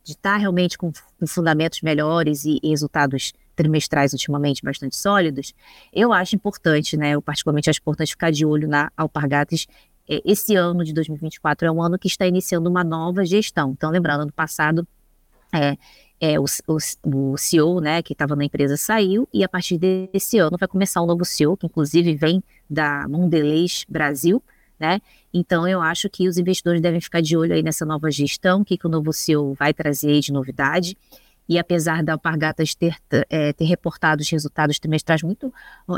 estar 0.04 0.32
tá 0.32 0.36
realmente 0.36 0.76
com, 0.76 0.92
com, 1.18 1.26
fundamentos 1.26 1.80
melhores 1.82 2.44
e, 2.44 2.58
e, 2.62 2.70
resultados 2.70 3.32
trimestrais 3.54 4.12
ultimamente 4.12 4.62
bastante 4.62 4.96
sólidos, 4.96 5.54
eu 5.92 6.12
acho 6.12 6.36
importante, 6.36 6.96
né, 6.96 7.10
eu 7.12 7.22
particularmente 7.22 7.70
acho 7.70 7.80
importante 7.80 8.10
ficar 8.10 8.30
de 8.30 8.44
olho 8.44 8.68
na 8.68 8.90
Alpargatas. 8.96 9.66
É, 10.08 10.22
esse 10.24 10.54
ano 10.54 10.84
de 10.84 10.92
2024 10.92 11.66
é 11.66 11.70
um 11.70 11.82
ano 11.82 11.98
que 11.98 12.08
está 12.08 12.26
iniciando 12.26 12.68
uma 12.68 12.84
nova 12.84 13.24
gestão. 13.24 13.72
Então, 13.72 13.90
lembrando, 13.90 14.22
ano 14.22 14.32
passado, 14.32 14.86
é, 15.52 15.76
é, 16.20 16.38
o, 16.38 16.44
o, 16.66 17.32
o 17.32 17.36
CEO, 17.36 17.80
né, 17.80 18.02
que 18.02 18.12
estava 18.12 18.34
na 18.34 18.44
empresa, 18.44 18.76
saiu, 18.76 19.28
e 19.32 19.44
a 19.44 19.48
partir 19.48 19.78
desse 19.78 20.38
ano 20.38 20.56
vai 20.58 20.68
começar 20.68 21.02
um 21.02 21.06
novo 21.06 21.24
CEO, 21.24 21.56
que 21.56 21.66
inclusive 21.66 22.14
vem 22.14 22.42
da 22.68 23.06
Mondelez 23.08 23.84
Brasil, 23.88 24.42
né? 24.78 25.00
Então 25.32 25.66
eu 25.66 25.80
acho 25.80 26.08
que 26.08 26.28
os 26.28 26.38
investidores 26.38 26.80
devem 26.80 27.00
ficar 27.00 27.20
de 27.20 27.36
olho 27.36 27.52
aí 27.52 27.62
nessa 27.62 27.84
nova 27.84 28.10
gestão, 28.10 28.60
o 28.60 28.64
que, 28.64 28.78
que 28.78 28.86
o 28.86 28.90
novo 28.90 29.12
CEO 29.12 29.54
vai 29.54 29.74
trazer 29.74 30.20
de 30.20 30.32
novidade. 30.32 30.96
E 31.48 31.58
apesar 31.58 32.02
da 32.02 32.12
Alpargatas 32.12 32.74
ter, 32.74 32.94
é, 33.30 33.52
ter 33.54 33.64
reportado 33.64 34.20
os 34.20 34.28
resultados 34.28 34.78
trimestrais 34.78 35.22
muito, 35.22 35.52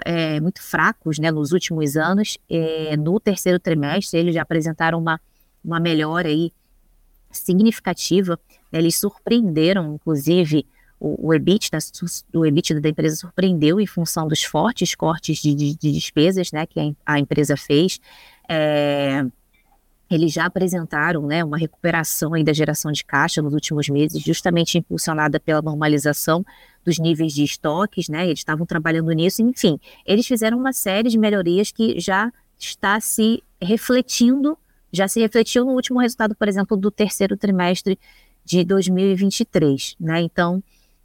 é, 0.04 0.40
muito 0.40 0.62
fracos 0.62 1.18
né, 1.18 1.30
nos 1.30 1.50
últimos 1.50 1.96
anos, 1.96 2.38
é, 2.48 2.96
no 2.96 3.18
terceiro 3.18 3.58
trimestre 3.58 4.20
eles 4.20 4.34
já 4.34 4.42
apresentaram 4.42 4.98
uma, 4.98 5.20
uma 5.64 5.80
melhora 5.80 6.28
aí 6.28 6.52
significativa. 7.32 8.38
Eles 8.72 8.98
surpreenderam, 8.98 9.94
inclusive, 9.94 10.66
o, 10.98 11.28
o 11.28 11.34
EBITDA, 11.34 11.78
o 12.34 12.46
EBITDA 12.46 12.80
da 12.80 12.88
empresa 12.88 13.16
surpreendeu 13.16 13.80
em 13.80 13.86
função 13.86 14.28
dos 14.28 14.42
fortes 14.42 14.94
cortes 14.94 15.38
de, 15.38 15.54
de, 15.54 15.74
de 15.74 15.92
despesas 15.92 16.52
né, 16.52 16.66
que 16.66 16.78
a, 16.78 17.14
a 17.14 17.18
empresa 17.18 17.56
fez. 17.56 17.98
É, 18.48 19.24
eles 20.10 20.32
já 20.32 20.44
apresentaram 20.44 21.22
né, 21.22 21.44
uma 21.44 21.56
recuperação 21.56 22.34
aí 22.34 22.42
da 22.42 22.52
geração 22.52 22.90
de 22.90 23.04
caixa 23.04 23.40
nos 23.40 23.54
últimos 23.54 23.88
meses, 23.88 24.20
justamente 24.20 24.76
impulsionada 24.76 25.38
pela 25.38 25.62
normalização 25.62 26.44
dos 26.84 26.98
níveis 26.98 27.32
de 27.32 27.44
estoques, 27.44 28.08
né? 28.08 28.26
Eles 28.26 28.40
estavam 28.40 28.66
trabalhando 28.66 29.12
nisso, 29.12 29.40
enfim, 29.40 29.78
eles 30.04 30.26
fizeram 30.26 30.58
uma 30.58 30.72
série 30.72 31.08
de 31.08 31.16
melhorias 31.16 31.70
que 31.70 32.00
já 32.00 32.32
está 32.58 32.98
se 33.00 33.42
refletindo, 33.62 34.58
já 34.92 35.06
se 35.06 35.20
refletiu 35.20 35.64
no 35.64 35.72
último 35.72 36.00
resultado, 36.00 36.34
por 36.34 36.48
exemplo, 36.48 36.76
do 36.76 36.90
terceiro 36.90 37.36
trimestre 37.36 37.96
de 38.44 38.64
2023, 38.64 39.96
né? 40.00 40.20
Então, 40.20 40.62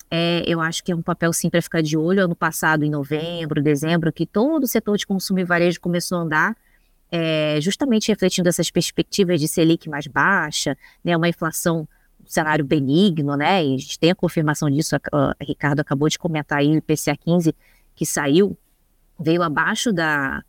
é, 0.10 0.44
eu 0.46 0.62
acho 0.62 0.84
que 0.84 0.92
é 0.92 0.96
um 0.96 1.02
papel 1.02 1.34
sim 1.34 1.50
para 1.50 1.62
ficar 1.62 1.82
de 1.82 1.98
olho. 1.98 2.24
Ano 2.24 2.36
passado, 2.36 2.84
em 2.84 2.90
novembro, 2.90 3.62
dezembro, 3.62 4.12
que 4.12 4.26
todo 4.26 4.64
o 4.64 4.68
setor 4.68 4.98
de 4.98 5.06
consumo 5.06 5.40
e 5.40 5.44
varejo 5.44 5.80
começou 5.80 6.20
a 6.20 6.22
andar, 6.22 6.58
é, 7.12 7.60
justamente 7.62 8.10
refletindo 8.10 8.50
essas 8.50 8.72
perspectivas 8.72 9.40
de 9.40 9.48
Selic 9.48 9.90
mais 9.90 10.08
baixa, 10.08 10.78
né, 11.04 11.16
uma 11.16 11.30
inflação, 11.30 11.88
um 12.22 12.28
cenário 12.28 12.66
benigno, 12.66 13.36
né, 13.36 13.66
e 13.66 13.76
a 13.76 13.78
gente 13.78 14.00
tem 14.00 14.12
a 14.12 14.16
confirmação 14.16 14.70
disso, 14.70 14.96
a, 14.96 15.00
a 15.12 15.36
Ricardo 15.42 15.80
acabou 15.80 16.10
de 16.10 16.18
comentar 16.18 16.60
aí, 16.60 16.72
o 16.72 16.78
IPCA 16.78 17.16
15 17.16 17.56
que 17.96 18.06
saiu, 18.06 18.58
veio 19.20 19.42
abaixo 19.42 19.94
da, 19.94 20.44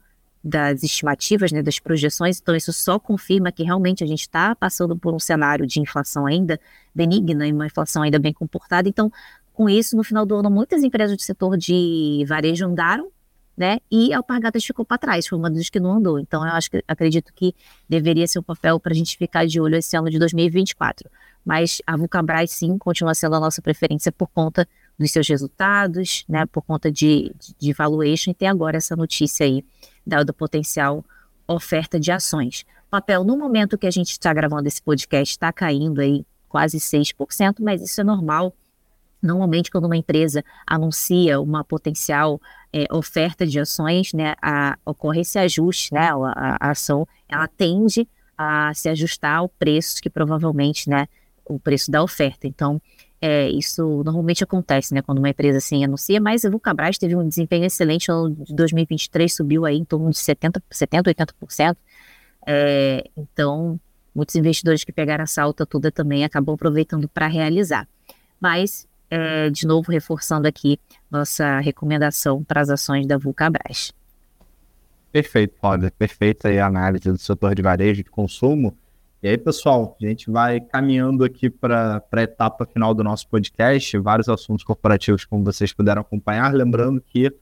das 0.46 0.84
estimativas, 0.84 1.50
né, 1.50 1.60
das 1.60 1.80
projeções, 1.80 2.38
então 2.40 2.54
isso 2.54 2.72
só 2.72 3.00
confirma 3.00 3.50
que 3.50 3.64
realmente 3.64 4.04
a 4.04 4.06
gente 4.06 4.20
está 4.20 4.54
passando 4.54 4.96
por 4.96 5.12
um 5.12 5.18
cenário 5.18 5.66
de 5.66 5.80
inflação 5.80 6.24
ainda 6.24 6.60
benigna 6.94 7.48
e 7.48 7.52
uma 7.52 7.66
inflação 7.66 8.02
ainda 8.02 8.18
bem 8.18 8.32
comportada, 8.32 8.88
então 8.88 9.10
com 9.52 9.70
isso, 9.70 9.96
no 9.96 10.04
final 10.04 10.26
do 10.26 10.36
ano, 10.36 10.50
muitas 10.50 10.84
empresas 10.84 11.16
do 11.16 11.22
setor 11.22 11.56
de 11.56 12.24
varejo 12.28 12.66
andaram, 12.66 13.10
né? 13.56 13.78
E 13.90 14.12
a 14.12 14.18
Alpargatas 14.18 14.62
ficou 14.62 14.84
para 14.84 14.98
trás, 14.98 15.26
foi 15.26 15.38
uma 15.38 15.50
das 15.50 15.70
que 15.70 15.80
não 15.80 15.92
andou. 15.92 16.18
Então, 16.18 16.46
eu 16.46 16.52
acho 16.52 16.70
que 16.70 16.84
acredito 16.86 17.32
que 17.34 17.54
deveria 17.88 18.26
ser 18.26 18.38
um 18.38 18.42
papel 18.42 18.78
para 18.78 18.92
a 18.92 18.94
gente 18.94 19.16
ficar 19.16 19.46
de 19.46 19.58
olho 19.58 19.76
esse 19.76 19.96
ano 19.96 20.10
de 20.10 20.18
2024. 20.18 21.08
Mas 21.42 21.80
a 21.86 21.96
Vulcabras, 21.96 22.50
sim, 22.50 22.76
continua 22.76 23.14
sendo 23.14 23.36
a 23.36 23.40
nossa 23.40 23.62
preferência 23.62 24.12
por 24.12 24.28
conta 24.28 24.68
dos 24.98 25.10
seus 25.10 25.26
resultados, 25.26 26.26
né? 26.28 26.44
Por 26.44 26.62
conta 26.62 26.92
de, 26.92 27.32
de, 27.58 27.72
valuation, 27.72 28.32
e 28.32 28.34
tem 28.34 28.48
agora 28.48 28.76
essa 28.76 28.94
notícia 28.94 29.46
aí 29.46 29.64
da, 30.06 30.22
do 30.22 30.32
potencial 30.32 31.04
oferta 31.48 31.98
de 31.98 32.12
ações. 32.12 32.64
O 32.86 32.90
papel, 32.90 33.24
no 33.24 33.36
momento 33.36 33.78
que 33.78 33.86
a 33.86 33.90
gente 33.90 34.10
está 34.10 34.32
gravando 34.32 34.68
esse 34.68 34.82
podcast, 34.82 35.32
está 35.34 35.52
caindo 35.52 36.00
aí 36.00 36.24
quase 36.48 36.78
6%, 36.78 37.56
mas 37.60 37.82
isso 37.82 38.00
é 38.00 38.04
normal 38.04 38.54
Normalmente, 39.22 39.70
quando 39.70 39.86
uma 39.86 39.96
empresa 39.96 40.44
anuncia 40.66 41.40
uma 41.40 41.64
potencial 41.64 42.40
é, 42.72 42.86
oferta 42.92 43.46
de 43.46 43.58
ações, 43.58 44.12
né, 44.12 44.34
a, 44.40 44.78
ocorre 44.84 45.22
esse 45.22 45.38
ajuste, 45.38 45.92
né, 45.92 46.10
a, 46.10 46.66
a, 46.68 46.70
ação 46.70 47.06
ela 47.28 47.48
tende 47.48 48.06
a 48.36 48.72
se 48.74 48.88
ajustar 48.88 49.38
ao 49.38 49.48
preço 49.48 50.00
que 50.00 50.10
provavelmente, 50.10 50.88
né, 50.88 51.08
o 51.44 51.58
preço 51.58 51.90
da 51.90 52.02
oferta. 52.02 52.46
Então, 52.46 52.80
é, 53.20 53.48
isso 53.48 54.02
normalmente 54.04 54.44
acontece, 54.44 54.94
né, 54.94 55.02
quando 55.02 55.18
uma 55.18 55.28
empresa 55.28 55.58
assim 55.58 55.84
anuncia, 55.84 56.20
mas 56.20 56.44
a 56.44 56.50
Vulcabras 56.50 56.98
teve 56.98 57.16
um 57.16 57.26
desempenho 57.26 57.64
excelente 57.64 58.08
no 58.08 58.26
ano 58.26 58.36
de 58.44 58.54
2023, 58.54 59.34
subiu 59.34 59.64
aí 59.64 59.76
em 59.76 59.84
torno 59.84 60.10
de 60.10 60.16
70%, 60.16 60.62
70 60.70 61.10
80%. 61.14 61.76
É, 62.46 63.04
então, 63.16 63.80
muitos 64.14 64.34
investidores 64.36 64.84
que 64.84 64.92
pegaram 64.92 65.24
essa 65.24 65.42
alta 65.42 65.66
toda 65.66 65.90
também 65.90 66.24
acabam 66.24 66.54
aproveitando 66.54 67.08
para 67.08 67.26
realizar. 67.26 67.88
Mas 68.40 68.86
é, 69.10 69.50
de 69.50 69.66
novo 69.66 69.90
reforçando 69.90 70.48
aqui 70.48 70.78
nossa 71.10 71.60
recomendação 71.60 72.42
para 72.42 72.60
as 72.60 72.68
ações 72.68 73.06
da 73.06 73.16
Vulcabras. 73.16 73.92
Perfeito, 75.12 75.54
Roda. 75.62 75.90
Perfeita 75.96 76.48
a 76.48 76.66
análise 76.66 77.10
do 77.10 77.18
setor 77.18 77.54
de 77.54 77.62
varejo 77.62 78.02
de 78.02 78.10
consumo. 78.10 78.76
E 79.22 79.28
aí, 79.28 79.38
pessoal, 79.38 79.96
a 80.00 80.06
gente 80.06 80.30
vai 80.30 80.60
caminhando 80.60 81.24
aqui 81.24 81.48
para 81.48 82.02
a 82.12 82.22
etapa 82.22 82.66
final 82.66 82.92
do 82.92 83.02
nosso 83.02 83.26
podcast, 83.28 83.96
vários 83.98 84.28
assuntos 84.28 84.62
corporativos, 84.62 85.24
como 85.24 85.42
vocês 85.42 85.72
puderam 85.72 86.02
acompanhar. 86.02 86.52
Lembrando 86.52 87.00
que 87.00 87.32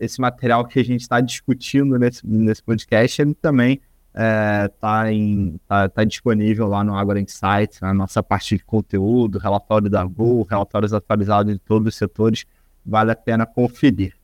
esse 0.00 0.20
material 0.20 0.66
que 0.66 0.78
a 0.78 0.84
gente 0.84 1.00
está 1.00 1.20
discutindo 1.20 1.98
nesse, 1.98 2.26
nesse 2.26 2.62
podcast, 2.62 3.22
ele 3.22 3.34
também 3.34 3.80
está 4.12 5.12
é, 5.12 5.52
tá, 5.66 5.88
tá 5.88 6.04
disponível 6.04 6.66
lá 6.66 6.84
no 6.84 6.94
Agora 6.94 7.18
Insights, 7.18 7.80
na 7.80 7.94
nossa 7.94 8.22
parte 8.22 8.56
de 8.56 8.64
conteúdo, 8.64 9.38
relatório 9.38 9.88
da 9.88 10.04
Google, 10.04 10.46
relatórios 10.48 10.92
atualizados 10.92 11.52
de 11.52 11.58
todos 11.58 11.88
os 11.88 11.94
setores, 11.96 12.44
vale 12.84 13.10
a 13.10 13.16
pena 13.16 13.46
conferir. 13.46 14.14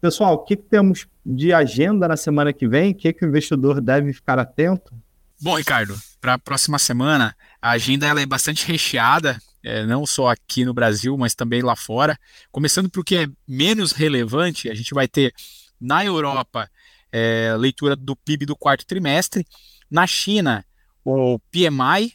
Pessoal, 0.00 0.34
o 0.34 0.38
que, 0.38 0.56
que 0.56 0.62
temos 0.62 1.06
de 1.24 1.52
agenda 1.52 2.06
na 2.06 2.16
semana 2.16 2.52
que 2.52 2.68
vem? 2.68 2.92
O 2.92 2.94
que, 2.94 3.12
que 3.12 3.24
o 3.24 3.28
investidor 3.28 3.80
deve 3.80 4.12
ficar 4.12 4.38
atento? 4.38 4.94
Bom, 5.42 5.56
Ricardo, 5.56 5.98
para 6.20 6.34
a 6.34 6.38
próxima 6.38 6.78
semana, 6.78 7.34
a 7.62 7.70
agenda 7.70 8.06
ela 8.06 8.20
é 8.20 8.26
bastante 8.26 8.66
recheada, 8.66 9.40
é, 9.62 9.86
não 9.86 10.04
só 10.04 10.28
aqui 10.28 10.66
no 10.66 10.74
Brasil, 10.74 11.16
mas 11.16 11.34
também 11.34 11.62
lá 11.62 11.74
fora. 11.74 12.18
Começando 12.52 12.90
por 12.90 13.02
que 13.02 13.16
é 13.16 13.26
menos 13.48 13.92
relevante, 13.92 14.68
a 14.68 14.74
gente 14.74 14.92
vai 14.92 15.08
ter 15.08 15.32
na 15.80 16.04
Europa 16.04 16.70
é, 17.10 17.54
leitura 17.58 17.96
do 17.96 18.14
PIB 18.14 18.44
do 18.44 18.54
quarto 18.54 18.84
trimestre. 18.84 19.46
Na 19.90 20.06
China, 20.06 20.62
o 21.02 21.38
PMI, 21.50 22.12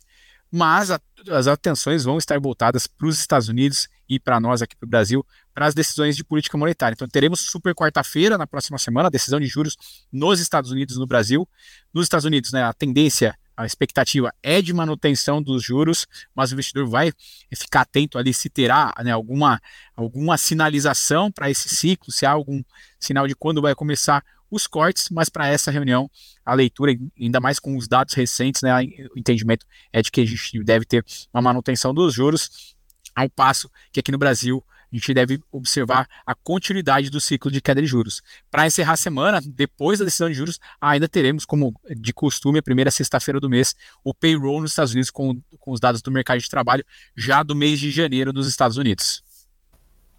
mas 0.51 0.91
a, 0.91 1.01
as 1.31 1.47
atenções 1.47 2.03
vão 2.03 2.19
estar 2.19 2.39
voltadas 2.39 2.85
para 2.85 3.07
os 3.07 3.17
Estados 3.19 3.49
Unidos 3.49 3.89
e 4.07 4.19
para 4.19 4.39
nós 4.39 4.61
aqui 4.61 4.75
para 4.75 4.85
o 4.85 4.89
Brasil, 4.89 5.25
para 5.55 5.67
as 5.67 5.73
decisões 5.73 6.17
de 6.17 6.23
política 6.23 6.57
monetária. 6.57 6.93
Então 6.93 7.07
teremos 7.07 7.39
super 7.39 7.73
quarta-feira, 7.73 8.37
na 8.37 8.45
próxima 8.45 8.77
semana, 8.77 9.07
a 9.07 9.09
decisão 9.09 9.39
de 9.39 9.47
juros 9.47 9.77
nos 10.11 10.41
Estados 10.41 10.69
Unidos 10.69 10.97
e 10.97 10.99
no 10.99 11.07
Brasil. 11.07 11.47
Nos 11.93 12.03
Estados 12.03 12.25
Unidos, 12.25 12.51
né, 12.51 12.61
a 12.61 12.73
tendência, 12.73 13.33
a 13.55 13.65
expectativa 13.65 14.33
é 14.43 14.61
de 14.61 14.73
manutenção 14.73 15.41
dos 15.41 15.63
juros, 15.63 16.05
mas 16.35 16.51
o 16.51 16.55
investidor 16.55 16.85
vai 16.89 17.13
ficar 17.55 17.81
atento 17.81 18.17
ali 18.17 18.33
se 18.33 18.49
terá 18.49 18.93
né, 19.01 19.11
alguma, 19.11 19.61
alguma 19.95 20.37
sinalização 20.37 21.31
para 21.31 21.49
esse 21.49 21.69
ciclo, 21.69 22.11
se 22.11 22.25
há 22.25 22.31
algum 22.31 22.61
sinal 22.99 23.25
de 23.25 23.33
quando 23.33 23.61
vai 23.61 23.73
começar 23.73 24.21
os 24.51 24.67
cortes, 24.67 25.09
mas 25.09 25.29
para 25.29 25.47
essa 25.47 25.71
reunião, 25.71 26.11
a 26.45 26.53
leitura, 26.53 26.93
ainda 27.19 27.39
mais 27.39 27.59
com 27.59 27.77
os 27.77 27.87
dados 27.87 28.13
recentes, 28.13 28.61
né, 28.61 28.73
o 29.15 29.17
entendimento 29.17 29.65
é 29.91 30.01
de 30.01 30.11
que 30.11 30.19
a 30.19 30.25
gente 30.25 30.61
deve 30.65 30.83
ter 30.83 31.03
uma 31.33 31.41
manutenção 31.41 31.93
dos 31.93 32.13
juros, 32.13 32.75
ao 33.15 33.29
passo 33.29 33.71
que 33.93 34.01
aqui 34.01 34.11
no 34.11 34.17
Brasil 34.17 34.61
a 34.91 34.95
gente 34.95 35.13
deve 35.13 35.39
observar 35.51 36.07
a 36.25 36.33
continuidade 36.35 37.09
do 37.09 37.19
ciclo 37.19 37.51
de 37.51 37.61
queda 37.61 37.81
de 37.81 37.87
juros. 37.87 38.21
Para 38.49 38.65
encerrar 38.65 38.93
a 38.93 38.97
semana, 38.97 39.41
depois 39.45 39.99
da 39.99 40.05
decisão 40.05 40.29
de 40.29 40.35
juros, 40.35 40.59
ainda 40.79 41.07
teremos, 41.07 41.45
como 41.45 41.73
de 41.89 42.13
costume, 42.13 42.59
a 42.59 42.63
primeira 42.63 42.91
sexta-feira 42.91 43.39
do 43.39 43.49
mês, 43.49 43.75
o 44.03 44.13
payroll 44.13 44.61
nos 44.61 44.71
Estados 44.71 44.93
Unidos 44.93 45.09
com, 45.09 45.39
com 45.59 45.71
os 45.71 45.79
dados 45.79 46.01
do 46.01 46.11
mercado 46.11 46.39
de 46.39 46.49
trabalho 46.49 46.83
já 47.15 47.43
do 47.43 47.55
mês 47.55 47.79
de 47.79 47.91
janeiro 47.91 48.31
nos 48.31 48.47
Estados 48.47 48.77
Unidos 48.77 49.23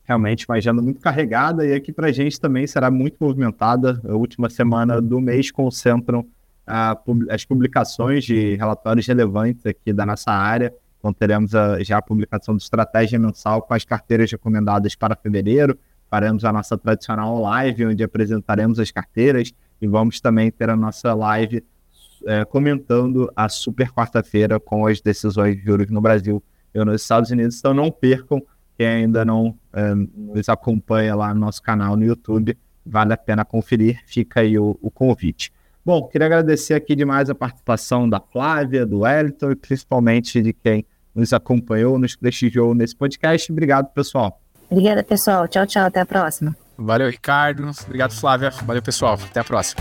realmente 0.06 0.46
uma 0.48 0.56
agenda 0.56 0.80
muito 0.80 1.00
carregada 1.00 1.66
e 1.66 1.74
aqui 1.74 1.92
para 1.92 2.06
a 2.06 2.12
gente 2.12 2.40
também 2.40 2.66
será 2.66 2.90
muito 2.90 3.16
movimentada. 3.20 4.00
A 4.08 4.14
última 4.14 4.48
semana 4.48 5.02
do 5.02 5.20
mês 5.20 5.50
concentram 5.50 6.24
a, 6.66 6.96
as 7.30 7.44
publicações 7.44 8.24
de 8.24 8.54
relatórios 8.54 9.06
relevantes 9.06 9.66
aqui 9.66 9.92
da 9.92 10.06
nossa 10.06 10.30
área. 10.30 10.72
Então 10.98 11.12
teremos 11.12 11.54
a, 11.54 11.82
já 11.82 11.98
a 11.98 12.02
publicação 12.02 12.54
do 12.54 12.60
Estratégia 12.60 13.18
Mensal 13.18 13.62
com 13.62 13.74
as 13.74 13.84
carteiras 13.84 14.30
recomendadas 14.30 14.94
para 14.94 15.16
fevereiro. 15.16 15.78
Faremos 16.10 16.44
a 16.44 16.52
nossa 16.52 16.78
tradicional 16.78 17.40
live, 17.40 17.86
onde 17.86 18.02
apresentaremos 18.02 18.78
as 18.78 18.90
carteiras 18.90 19.52
e 19.80 19.86
vamos 19.86 20.20
também 20.20 20.50
ter 20.50 20.70
a 20.70 20.76
nossa 20.76 21.12
live 21.14 21.64
é, 22.24 22.44
comentando 22.44 23.30
a 23.36 23.48
super 23.48 23.90
quarta-feira 23.90 24.58
com 24.58 24.86
as 24.86 25.00
decisões 25.00 25.56
de 25.56 25.62
juros 25.62 25.90
no 25.90 26.00
Brasil 26.00 26.42
e 26.74 26.84
nos 26.84 27.02
Estados 27.02 27.30
Unidos. 27.30 27.58
Então 27.58 27.74
não 27.74 27.90
percam 27.90 28.42
quem 28.76 28.86
ainda 28.86 29.24
não 29.24 29.58
é, 29.72 29.94
nos 29.94 30.48
acompanha 30.48 31.14
lá 31.14 31.32
no 31.32 31.40
nosso 31.40 31.62
canal 31.62 31.96
no 31.96 32.04
YouTube, 32.04 32.56
vale 32.84 33.12
a 33.12 33.16
pena 33.16 33.44
conferir, 33.44 34.02
fica 34.06 34.40
aí 34.40 34.58
o, 34.58 34.78
o, 34.82 34.90
convite. 34.90 35.50
Bom, 35.86 36.02
queria 36.08 36.26
agradecer 36.26 36.74
aqui 36.74 36.96
demais 36.96 37.30
a 37.30 37.34
participação 37.34 38.08
da 38.08 38.18
Flávia, 38.18 38.84
do 38.84 39.02
Wellington 39.02 39.52
e 39.52 39.54
principalmente 39.54 40.42
de 40.42 40.52
quem 40.52 40.84
nos 41.14 41.32
acompanhou, 41.32 41.96
nos 41.96 42.16
prestigiou 42.16 42.74
nesse 42.74 42.96
podcast. 42.96 43.52
Obrigado, 43.52 43.86
pessoal. 43.94 44.42
Obrigada, 44.68 45.04
pessoal. 45.04 45.46
Tchau, 45.46 45.64
tchau. 45.64 45.86
Até 45.86 46.00
a 46.00 46.06
próxima. 46.06 46.56
Valeu, 46.76 47.08
Ricardo. 47.08 47.70
Obrigado, 47.84 48.10
Flávia. 48.10 48.50
Valeu, 48.50 48.82
pessoal. 48.82 49.16
Até 49.30 49.38
a 49.38 49.44
próxima. 49.44 49.80